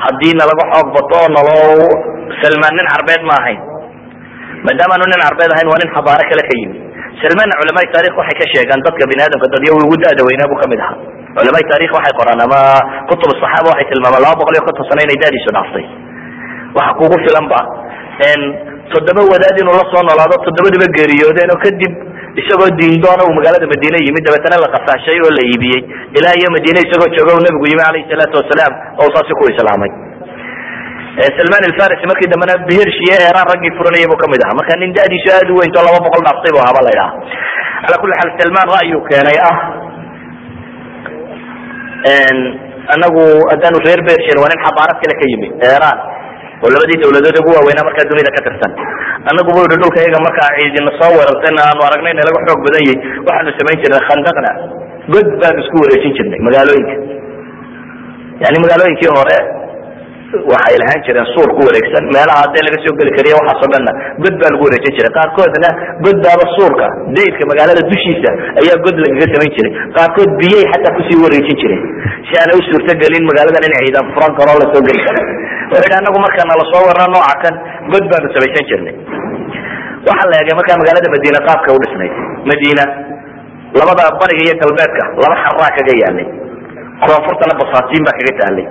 [0.06, 1.86] haddii nalaga xoog bato oo naloo
[2.42, 3.60] salmaan nin carbeed ma ahayn.
[4.66, 6.78] Maadaamaanu nin carbeed ahayn waa nin xabaaro kale ka yimi
[7.24, 10.68] salmaanna culamaai taarikh waxay ka sheegaan dadka bini aadamka dadyo ugu da-da weynaa buu ka
[10.72, 10.98] mid ahaa.
[11.38, 12.60] Culamaai taarikh waxay qoraan ama
[13.10, 15.86] kutub saxaaba waxay tilmaamaan laba boqol iyo konton sano inay dadiisu dhaaftay.
[16.78, 17.60] Waxa kugu filan ba
[18.94, 21.94] toddoba wadaad inuu la noolaado toddobadiba geeriyoodeen oo kadib
[22.42, 25.82] isagoo diindoona uu magaalada madiine yimid dabeetana la qasaashay oo la iibiyey.
[26.18, 29.92] Ilaa iyo madiine isagoo jooga uu nabigu yimi alayhi salaatu wasalaam oo saasi ku islaamay
[31.38, 34.58] salman alfarisi markii dambena bihirsh iyo eeraan raggii furanayay buu ka mid ahaa.
[34.60, 37.12] Marka nin dadiisu aad u weynto laba boqol dhaaftay bu ahaaba la idhaha
[37.88, 39.58] ala kuli xaal salman ra'yu keenay ah
[42.96, 45.98] anagu haddaanu reer bershen waa nin xabaarad kale ka yimi iran
[46.64, 48.72] oo labadii dawladood ugu waaweynaa markaa dunida ka tirsan.
[49.32, 52.84] Anagu bu yihi dhulka iyaga markaa ciidina soo weerartayna aanu aragnay na laga xoog badan
[52.88, 52.98] yahay.
[53.28, 54.52] Waxaanu samayn jirnay khandaqna.
[55.14, 56.96] God baanu isku wareejin jirnay magaalooyinka.
[58.44, 59.38] Yani magaalooyinkii hore
[60.52, 62.04] waxay lahaan jireen suur ku wareegsan.
[62.16, 63.92] Meelaha hadee laga soo geli kariya waxaasoo dhanna
[64.24, 65.12] god baa lagu wareejin jiray.
[65.18, 65.70] Qaarkoodna
[66.06, 66.86] god baaba suurka
[67.18, 68.30] dayrka magaalada dushiisa
[68.62, 69.72] ayaa god lagaga samayn jiray.
[69.98, 71.84] Qaarkood biyay xataa ku sii wareejin jireen
[72.28, 75.22] si aanay u magaaladan in ciidan furan karoo la soo geli karo
[75.72, 77.56] wuxuu yidhi anagu markaana la soo warna nooca kan
[77.94, 78.96] god baanu samaysan jirnay.
[80.08, 81.80] Waxaa la eegay markaa magaalada madiina qaabka u
[82.50, 82.84] madiina
[83.80, 86.28] labada bariga iyo galbeedka laba xaraa kaga yaalay
[87.06, 88.66] koonfurtana basaatiin baa kaga taalay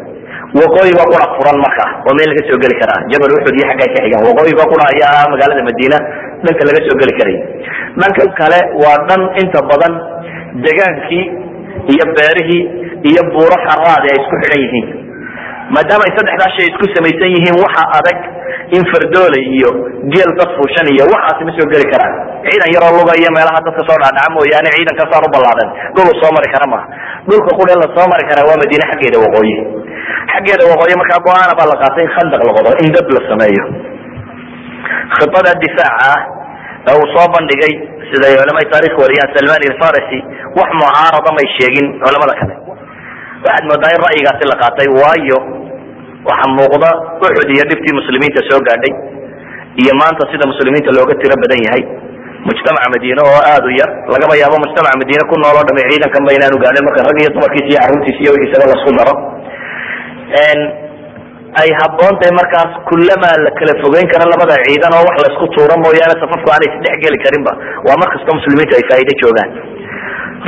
[0.61, 3.01] waqooyiga qura furan marka oo meel laga soo geli karaa.
[3.13, 5.99] Jabal uxud iyo xagga ka xigaan waqooyiga qura ayaa magaalada madiina
[6.45, 7.37] dhanka laga soo geli karay.
[8.01, 9.95] Dhanka kale waa dhan inta badan
[10.67, 11.25] degaankii
[11.95, 12.63] iyo beerihii
[13.11, 14.87] iyo buuro xaraadi ay isku xidhan yihiin.
[15.75, 18.19] Maadaama ay saddexdaa shay isku samaysan yihiin waxa adag
[18.77, 19.71] in fardooley iyo
[20.15, 22.15] geel dad fuushan iyo waxaasi ma soo geli karaan.
[22.47, 25.69] Ciidan yaroo luga iyo meelaha dadka soo dhaadhaca mooyaane ciidan kasaan u ballaadan.
[25.97, 26.87] Dhulu soo mari kara maaha
[27.29, 29.57] dhulka qura la soo mari karaa waa madiine xaggeeda waqooyi.
[30.33, 33.65] Xaggeeda waqooyi markaa go'aana baa la qaatay in khandaq la qodo in dad la sameeyo.
[35.19, 36.21] Khibada difaaca ah
[36.91, 37.73] ee uu soo bandhigay
[38.11, 40.19] siday culamada taarikh wariyaan salman ilfarisi
[40.59, 42.55] wax mucaarada may sheegin culamada kale.
[43.45, 45.39] Waxaad moodaa in ra'yigaasi la qaatay waayo
[46.29, 46.91] waxa muuqda
[47.25, 48.93] uxud iyo dhibtii muslimiinta soo gaadhay
[49.83, 51.85] iyo maanta sida muslimiinta looga tiro badan yahay.
[52.49, 56.31] Mujtamaca madiine oo aada u yar lagaba yaabo mujtamaca madiine ku nool oo dhami ciidankanba
[56.37, 59.15] inaanu gaadhin marka rag iyo dumarkiisa iyo carruurtiisa iyo wixiisaba lasku daro.
[61.61, 65.75] Ay habboon tahay markaas kullamaa la kala fogeyn karo labada ciidan oo wax laysku tuuro
[65.85, 67.53] mooyaane safafku aanay isdhex geli karinba.
[67.87, 69.51] Waa mar kastoo muslimiintu ay faa'iide joogaan.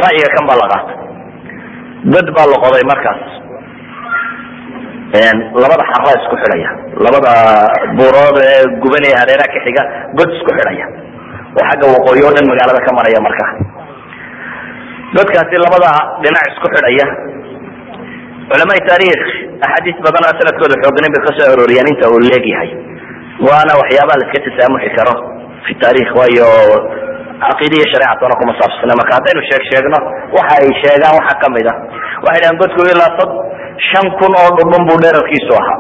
[0.03, 0.97] Ra'yiga kan baa la qaatay.
[2.15, 3.21] Dad baa la qoday markaas
[5.63, 6.71] labada xara isku xidhaya.
[7.05, 7.33] Labada
[7.99, 9.83] buurood ee guban ee hareeraha ka xiga
[10.19, 10.87] god isku xidhaya.
[11.57, 13.51] Oo xagga waqooyi oo dhan magaalada ka maraya markaa
[15.17, 15.91] dadkaasi labada
[16.25, 17.07] dhinac isku xidhaya
[18.51, 19.23] culama taarikh
[19.67, 22.71] axaadiis badan oo sanadkooda xoognayn bay ka soo arooriyaan inta uu leegyahay
[23.47, 25.15] waana waxyaabaha la tasaamuxi karo
[25.67, 26.49] fi taarikh waayo
[27.45, 29.99] caqiida iyo shareecatona kuma saabsana marka haddaynu sheeg sheegno
[30.37, 31.75] waxa ay sheegaan waxaa ka mid a
[32.25, 33.31] waxay dhahaan godku ilaa sad
[33.91, 35.79] shan kun oo dhudhun buu dherarkiisu ahaa.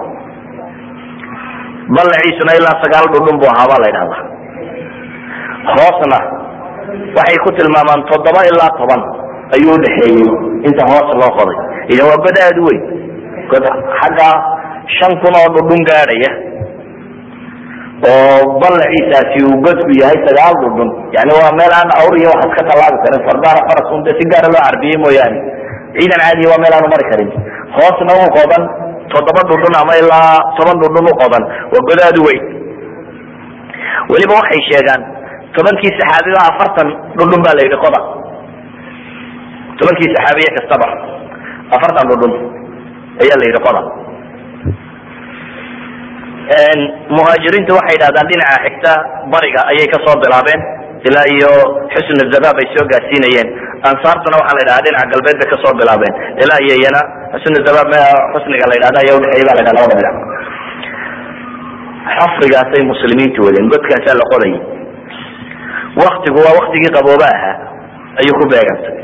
[1.96, 4.22] Ballaciisuna ilaa sagaal dhudhun buu ahaa baa la ydhahdaa
[5.74, 6.18] hoosna
[7.16, 9.02] waxay ku tilmaamaan toddoba ilaa toban
[9.54, 10.28] ayuu udhaxeeyey
[10.68, 11.58] inta hoos loo qoday.
[11.92, 12.82] Idan waa god aada u weyn.
[13.52, 13.64] God
[14.00, 14.28] xagga
[14.96, 16.30] shan kun oo dhudhun gaadhaya
[18.10, 22.62] oo ballaciisaasi uu godku yahay sagaal dhudhun yani waa meel aan awr iyo waxaad ka
[22.70, 25.38] tallaabi karin fardaana farasun de si gaara loo carbiyey mooyaane.
[25.96, 27.30] Ciidan caadiya waa meel aanu mari karin
[27.76, 28.62] hoosna u qodan
[29.12, 31.42] toddoba dhudhun ama ilaa toban dhudhun u qodan
[31.72, 32.42] waa god aada u weyn.
[34.12, 35.02] Weliba waxay sheegaan
[35.56, 38.00] tobankii saxaabiba afartan dhudhun baa la yidhi qoda
[39.80, 40.86] tobankii saxaabiye kastaba
[41.76, 42.32] afartan dhudhun
[43.22, 43.82] ayaa la yidhi qoda
[47.16, 48.92] muhaajiriintu waxay yidhahdaan dhinaca xigta
[49.32, 50.60] bariga ayay ka soo bilaabeen
[51.08, 51.50] ilaa iyo
[51.94, 53.48] xusn zabab ay soo gaarsiinayeen
[53.90, 56.14] ansaartuna waxaa la yidhahdaa dhinaca galbeed bay ka soo bilaabeen.
[56.44, 57.00] Ilaa iyo iyana
[57.42, 57.90] xusn zabab
[58.34, 60.16] xusniga la yidhahda ayaa udhexeeya ba la yidhahda labada dhinac
[62.16, 64.60] xafrigaasay muslimiintu wadeen godkaasaa la qodayay
[66.02, 67.56] waktigu waa waktigii qabooba ahaa
[68.20, 68.94] ayuu ku beegantay.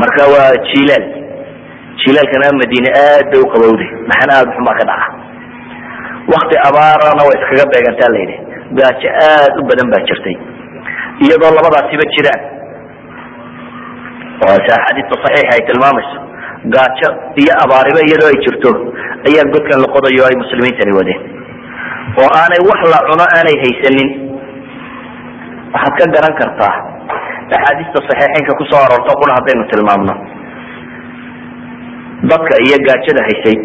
[0.00, 1.04] Marka waa jilaal
[2.02, 5.08] jilaalkana madiine aad bay u qabowday maxana aada xumaa ka dhaca
[6.34, 8.36] wakti abaarana way iskaga beegantaa la yidhi.
[8.78, 10.36] Gaajo aad u badan baa jirtay
[11.24, 12.42] iyadoo labadaasiba jiraan
[14.52, 16.16] axaadiista saxiixa ay tilmaamayso.
[16.74, 17.08] Gaajo
[17.42, 18.70] iyo abaariba iyadoo ay jirto
[19.28, 21.20] ayaa godkan la qodayo ay muslimiintani wadeen.
[22.20, 24.08] Oo aanay wax la cuno aanay haysanin.
[25.74, 26.74] Waxaad ka garan kartaa
[27.56, 30.14] axaadiista saxiixeynka ku soo aroorto qura haddaynu tilmaamno.
[32.30, 33.56] Dadka iyo gaajada haysay.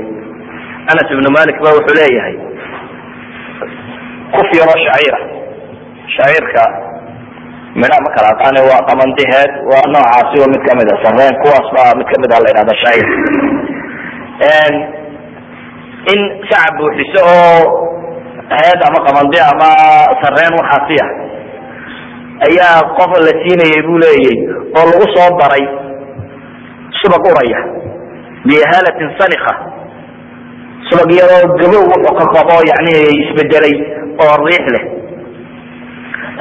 [0.91, 2.35] Anas ibnu malik ba wuxuu leeyahay
[4.35, 5.19] kuf yaroo shaciira.
[6.15, 6.63] Shaciirka
[7.81, 10.95] midha ma kala aqaane waa qamandiheed waa noocaasi waa mid ka mid a.
[11.05, 13.07] Sareen kuwaas baa mid ka mid a la yidhahda shaciir
[16.13, 16.19] in
[16.49, 17.59] sacab buuxiso oo
[18.57, 19.69] heed ama qamandi ama
[20.21, 21.11] sareen waxaasi ah
[22.47, 24.37] ayaa qof la siinayay buu leeyay
[24.79, 25.65] oo lagu soo daray
[27.01, 27.59] subag uraya
[28.47, 29.53] biihalatin sanika
[30.89, 33.75] subag yaroo gabow wuxuu ka qabo yani isbedelay
[34.23, 34.83] oo riix leh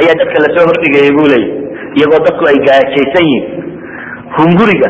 [0.00, 1.52] ayaa dadka la soo hordhigaya bu leeyay
[1.98, 3.44] iyagoo dadku ay gaajaysan yihiin
[4.36, 4.88] hunguriga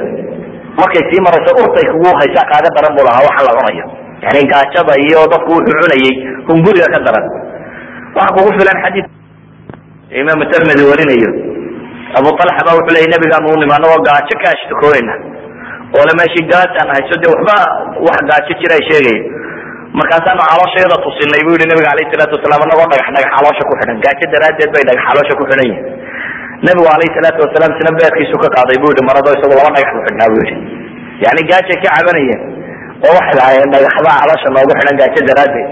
[0.81, 3.85] markay sii marayso urtay kugu haysaa kaaga daran buu lahaa waxa la cunayo.
[4.25, 6.13] Yani gaajada iyo dadku wuxuu cunayay
[6.49, 7.25] hunguriga ka daran.
[8.17, 9.07] Waxa kugu filan xadiid
[10.21, 11.31] imaam tirmidi warinayo
[12.19, 15.15] abu talxa ba wuxuu leeyay nabigaanu u nimaano oo gaajo ka ashtakoonayna
[15.99, 17.57] oole meeshii gaajaan hayso de waxba
[18.07, 19.21] wax gaajo jira ay sheegaya
[19.99, 23.97] markaasaanu calooshayada tusinay bu yihi nabiga alayh salaatu wasalaam anagoo dhagax dhagax caloosha ku xidhan.
[24.05, 25.85] Gaajo daraaddeed bay dhagax caloosha ku xidhan yihiin
[26.67, 30.01] nabigu alayh salaatu wasalaam sina beerkiisu ka qaaday bu yihi marado isagu laba dhagax ku
[30.07, 30.57] xidhnaa bu yihi
[31.25, 32.41] yani gaajay ka cabanayeen
[33.07, 35.69] oo waxay lahaayeen dhagaxbaa caloosha noogu xidhan gaajo daraaddeed.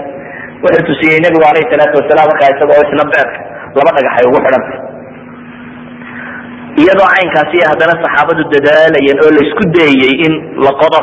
[0.63, 3.39] Wuxuu tusiyey nabigu alayh salaatu wasalaam markaa isagoo isna beerka
[3.77, 4.77] laba dhagax ay ugu xidhantay
[6.81, 10.33] iyadoo caynkaasi haddana saxaabadu dadaalayeen oo la isku dayayey in
[10.65, 11.01] la qodo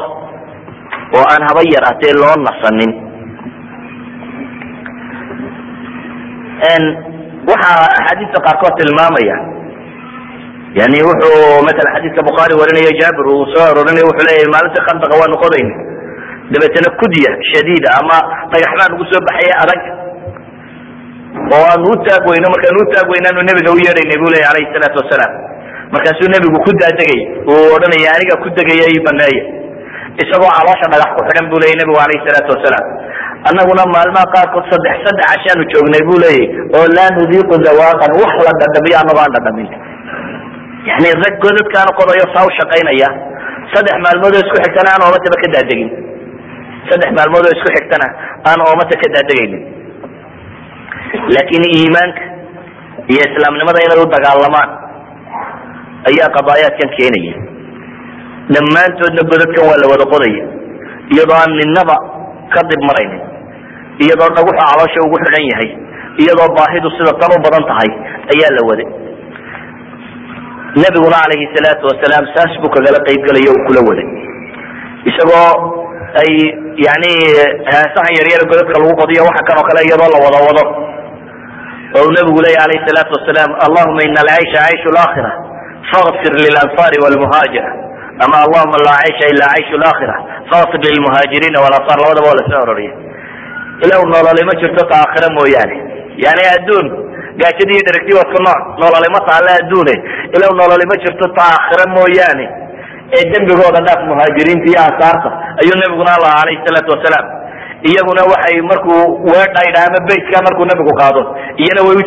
[1.18, 2.92] oo aan haba yaraatee loo nasanin
[7.50, 9.36] waxaa axaadiista qaarkood tilmaamaya.
[10.80, 15.36] Yani wuxuu maala xadiiska bukhaari warinaya jaabir uu soo arorinay wuxuu leeyahy maalinta khandaqa waanu
[15.44, 15.74] qodayna
[16.52, 18.16] dabeetana kudya shadiida ama
[18.52, 19.80] dhagax baa nagu soo baxaya adag
[21.56, 24.72] oo aanu u taag weyno markaanu u taag weynaanu nebiga u yeedhaynay bu leya alayhi
[24.74, 25.32] salaatu wasalaam.
[25.94, 27.20] Markaasuu nebigu ku daadegay
[27.52, 29.42] uu odhanaya aniga ku degaya i baneeya
[30.22, 32.86] isagoo caloosha dhagax ku xidhan bu leya nebigu alayhi salaatu wasalaam
[33.49, 36.47] annaguna maalmaha qaarkood saddex saddex cashaanu joognay bu leeyahy
[36.78, 39.68] oo laa nudiiqu zawaqan wax la dhadhamiyo anagoo aan dhadhamin.
[40.90, 43.09] Yani rag godadkaanu qodayo saa u shaqaynaya.
[43.72, 45.90] Saddex maalmood oo isku xigtana aan oomataba ka daadegin.
[46.88, 48.07] Saddex maalmood oo isku xigtana
[48.51, 49.62] aan oomata ka daadegaynin.
[51.34, 52.22] Laakiin iimaanka
[53.12, 54.70] iyo islaamnimada inay u dagaalamaan
[56.11, 57.34] ayaa qadaayaadkan keenaya.
[58.55, 60.45] Dhammaantoodna godadkan waa la wada qodaya
[61.14, 61.97] iyadoo aan ninaba
[62.55, 63.22] ka dib maraynin
[64.05, 65.70] iyadoo dhaguxu caloosha ugu xidhan yahay
[66.22, 67.90] iyadoo baahidu sida tan u badan tahay
[68.34, 68.88] ayaa la waday
[70.82, 74.09] nebiguna calayhi salaatu wasalaam saas buu kagala qaybgelaya uu kula waday
[75.11, 75.50] isagoo
[76.22, 76.32] ay
[76.86, 77.12] yani
[77.72, 80.64] heesahan yaryar godadka lagu qodiyo waxa kan oo kale iyadoo la wada wado.
[81.96, 85.30] Oo uu nabigu leya alayh salaatu wasalaam allahuma ina alcaysha cayshu laakhira
[85.92, 87.70] fagfir lilansaari walmuhaajira
[88.24, 90.14] ama allahuma laa caysha ila cayshu laakhira
[90.50, 92.94] fagfir lilmuhaajiriina walansaar labadaba waa la soo ororiya
[93.84, 95.76] ilaw nolole ma jirto ta aakhira mooyaane
[96.24, 96.86] yani adduun
[97.40, 99.20] gaajadii iyo dheragtii waa isku nooc nolole ma
[99.60, 99.94] adduune
[100.36, 102.46] ilaw nolole ma jirto ta aakhira mooyaane
[103.16, 105.28] ee dembigooda dhaaf muhaajiriinta iyo ansaarta
[105.60, 107.26] ayuu nabiguna lahaa alayhi salaatu wasalaam
[107.90, 109.02] iyaguna waxay markuu
[109.32, 111.22] weedhaydha ama beytka markuu nabigu qaado.
[111.62, 112.04] Iyana way u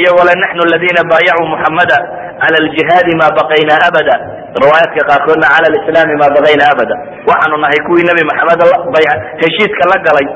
[0.00, 1.96] iyagoo le naxnu aladiina baayacuu muxamada
[2.42, 4.14] cala aljihaadi ma baqayna abada.
[4.62, 6.94] Riwaayaadka qaarkoodna cala lislaami ma baqayna abada.
[7.28, 8.60] Waxaanu nahay kuwii nebi maxamed
[9.42, 10.26] heshiiska la galay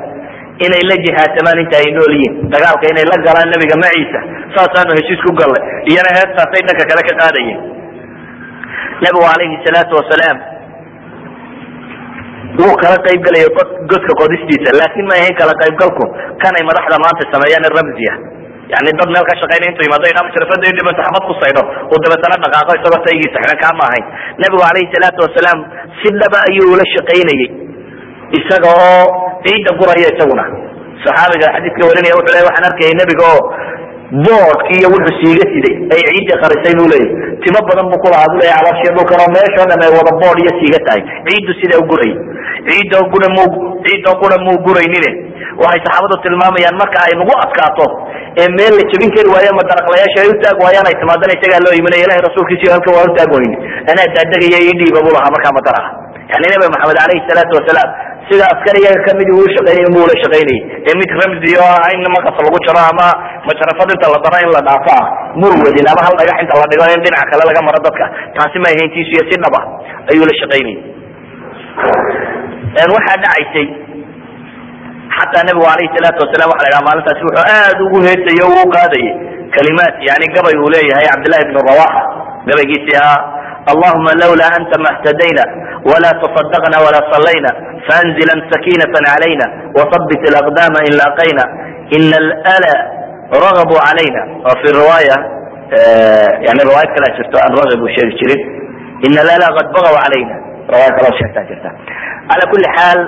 [0.67, 2.35] inay la jihaadsamaan inta ay nool yihiin.
[2.53, 4.21] Dagaalka inay la galaan nebiga maciisa
[4.57, 7.61] saasaanu heshiis ku gallay iyana heestaasay dhanka kale ka qaadayeen.
[9.05, 10.39] Nabigu alayhi salaatu wasalaam
[12.59, 13.49] wuu kala qayb gelaya
[13.91, 16.05] godka qodistiisa laakin ma ahayn kala qaybgalku.
[16.43, 18.15] Kanay madaxda maanta sameeyaan ramziya.
[18.73, 21.99] Yani dad meel ka shaqaynay intuu yimaado idhaa mushrafada in dhibanta xabad ku saydho uu
[22.05, 24.05] dabeetana dhaqaaqo isagoo taygiisa xidhan kaa ahayn.
[24.43, 25.59] Nabigu alayhi salaatu wasalaam
[26.01, 27.49] si dhaba ayuu ula shaqaynayey
[28.39, 29.05] isaga oo
[29.47, 30.45] ciidda guraya isaguna.
[31.05, 33.43] Saxaabiga xadiiska warinaya wuxuu le waxaan arkayay nebiga oo
[34.27, 38.37] boodki iyo wuxuu siiga siday ay ciiddii qarisay buu leeyahy timo badan buu kulahaa bu
[38.43, 41.03] leya calooshiya dhulkan oo meeshoo dhan ay wada bood iyo siiga tahay.
[41.29, 42.13] Ciiddu sidaa guray.
[42.69, 43.45] Ciidoo gura mu
[43.87, 45.11] ciidoo gura muu guraynine.
[45.63, 47.87] Waxay saxaabadu tilmaamayaan marka ay nagu adkaato
[48.41, 51.75] ee meel la jebin kari waayo madaraqlayaasha ay u taag waayaan ay timaadana isagaa loo
[51.81, 53.57] imanaya ilahi rasuulkiisi halkan waa u taag weyne
[53.93, 55.91] anaa daadegaya ii dhiiba buu lahaa markaa madaraha
[56.33, 57.91] yani nabi maxamed alayhi salaatu wasalaam
[58.29, 62.37] sida askariyaga ka mid uu shaqeynay buu la shaqeynayay ee mid ramzi ah in maqas
[62.47, 63.09] lagu jaro ama
[63.49, 65.05] mashrafad inta la daro in la dhaafo ah
[65.43, 68.07] mur wadin ama hal dhagax inta la dhigo in dhinaca kale laga maro dadka.
[68.37, 69.61] Taasi ma ahayntiisu iyo si dhaba
[70.13, 70.79] ayuu la shaqeynayay
[72.97, 73.67] waxaa dhacaysay
[75.17, 78.65] xataa nabigu alayhi salaatu wasalam waxa la dhaha maalintaasi wuxuu aad ugu heesayay o u
[78.75, 79.11] qaadayay
[79.57, 82.01] kalimaat yani gabay uu leeyahay cabdillahi bn rawaxa.
[82.49, 83.19] Gabaygiisii ahaa
[83.72, 85.44] allahuma lawla anta ma htadayna
[85.90, 87.52] wla تصدقna wla صlayna
[87.88, 89.46] faأnزla سakينة عlayna
[89.78, 91.44] وثبت الأقدام in laqayna
[91.98, 92.74] in اlأla
[93.44, 95.18] ragبوا عalayna o fi riwaaya
[96.48, 98.42] yani riwaayad kalaa jirto aan ragb u sheegi jirin
[99.08, 100.36] in اlأla qad bagw عalayna
[100.72, 101.70] riwaaya kaloo sheegtaa jirta
[102.34, 103.00] ala kuli xaal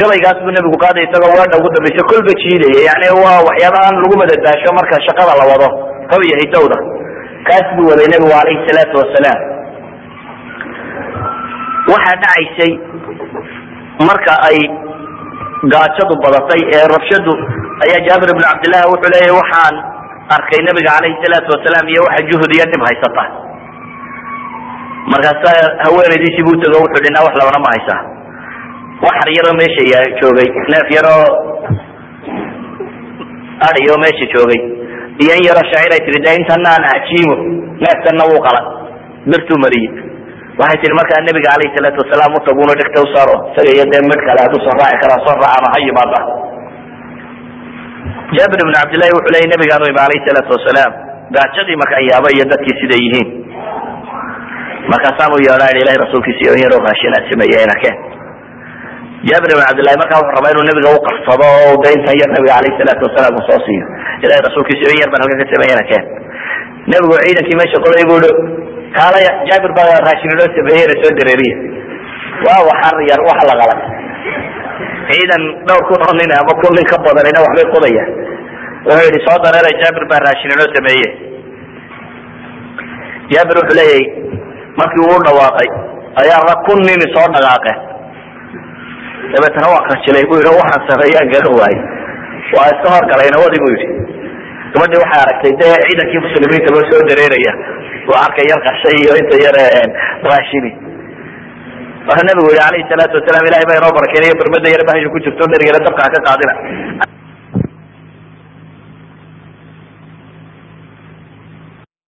[0.00, 4.14] gabaygaas buu nabigu qaaday isagoo weedha ugu dambaysa kolba jiidaya yani waa waxyaaba aan lagu
[4.22, 5.68] madadaasho marka shaqada la wado
[6.12, 6.76] hab iyo hitowda
[7.48, 9.40] kaas buu waday nabigu alayhi الsalaatu wasalaam
[11.93, 12.71] waxaa dhacaysay
[14.09, 14.57] marka ay
[15.73, 17.33] gaajadu badatay ee rabshadu
[17.85, 19.75] ayaa jaabir ibn cabdillahi wuxuu leeyahy waxaan
[20.35, 23.23] arkay nabiga calayhi salaatu wasalaam iyo waxa juhud iyo dhib haysata.
[25.11, 25.51] Markaasa
[25.85, 28.01] haweenaydiisii buu tago wuxuu dhinaa wax labana ma haysaa
[29.05, 31.25] waxar yaroo meesha joogay neef yaroo
[33.69, 34.61] adiyo meesha joogay.
[35.23, 37.35] Iyo in yaroo shaacir ay tiri de intana aan ajiimo
[37.83, 38.65] neefkanna wuu qalan
[39.31, 39.91] birtuu mariyey
[40.61, 44.39] waxay tihi markaa nabiga alayhi salaatu wasalaam utaguna dhegta usaaro isaga iyo dee mid kale
[44.45, 46.19] hadduu soo raaci karaa soo raacama ha yimaada
[48.37, 50.91] jaabir ibn cabdillahi wuxuu leeyay nabigaanu imi alayhi salaatu wasalaam
[51.35, 53.29] gaajadii markaan yaaba iyo dadkii siday yihiin.
[54.91, 57.97] Markaasaan u yeedhaa ilahay rasuulkiisa iyo in yaroo raashin aad sameeyeen arkeen
[59.29, 62.53] jaabir ibn cabdillahi markaa wuxuu rabaa inuu nabiga u qarsado oo de intan yar nabiga
[62.59, 63.85] alayhi salaatu wasalaam uu soo siiyo.
[64.23, 66.05] Ilahay rasuulkiisa iyo in yar baan halkan ka sameeyen arkeen
[66.91, 68.19] nabigu ciidankii meesha qoday buu
[68.91, 69.31] i kaalaya.
[69.49, 71.55] Jaabir baa raashin inoo sameeyena soo dareeriya
[72.45, 73.79] waa waxar yar wax la qalay
[75.11, 78.09] ciidan dhowr kun oo nin ama kun nin ka badanina waxbay qodayaan
[78.87, 81.09] wuxuu yihi soo dareeray jaabir baa raashin inoo sameeye
[83.33, 84.03] jaabir wuxuu leeyahy
[84.79, 85.69] markii uu dhawaaqay
[86.21, 87.79] ayaa ra kun nini soo dhaqaaqeen
[89.33, 91.79] dabeetana waa kajilay bu yidhi waxaan sameeyaan garan waaye.
[92.55, 93.87] Waa iska horgalayna wadi bu yidhi
[94.73, 97.53] gabadhii waxay aragtay dee ciidankii muslimiinta loo soo dareeraya?
[98.11, 99.57] Waa arka yar qashay iyo inta yar
[100.29, 100.71] raashini
[102.07, 105.43] wuxuu nabigu yihi alayhi salaatu wasalaam ilahay baa inoo barakeynaya bermada yar bahasha ku jirto
[105.53, 106.53] dherigana dabka ha ka qaadina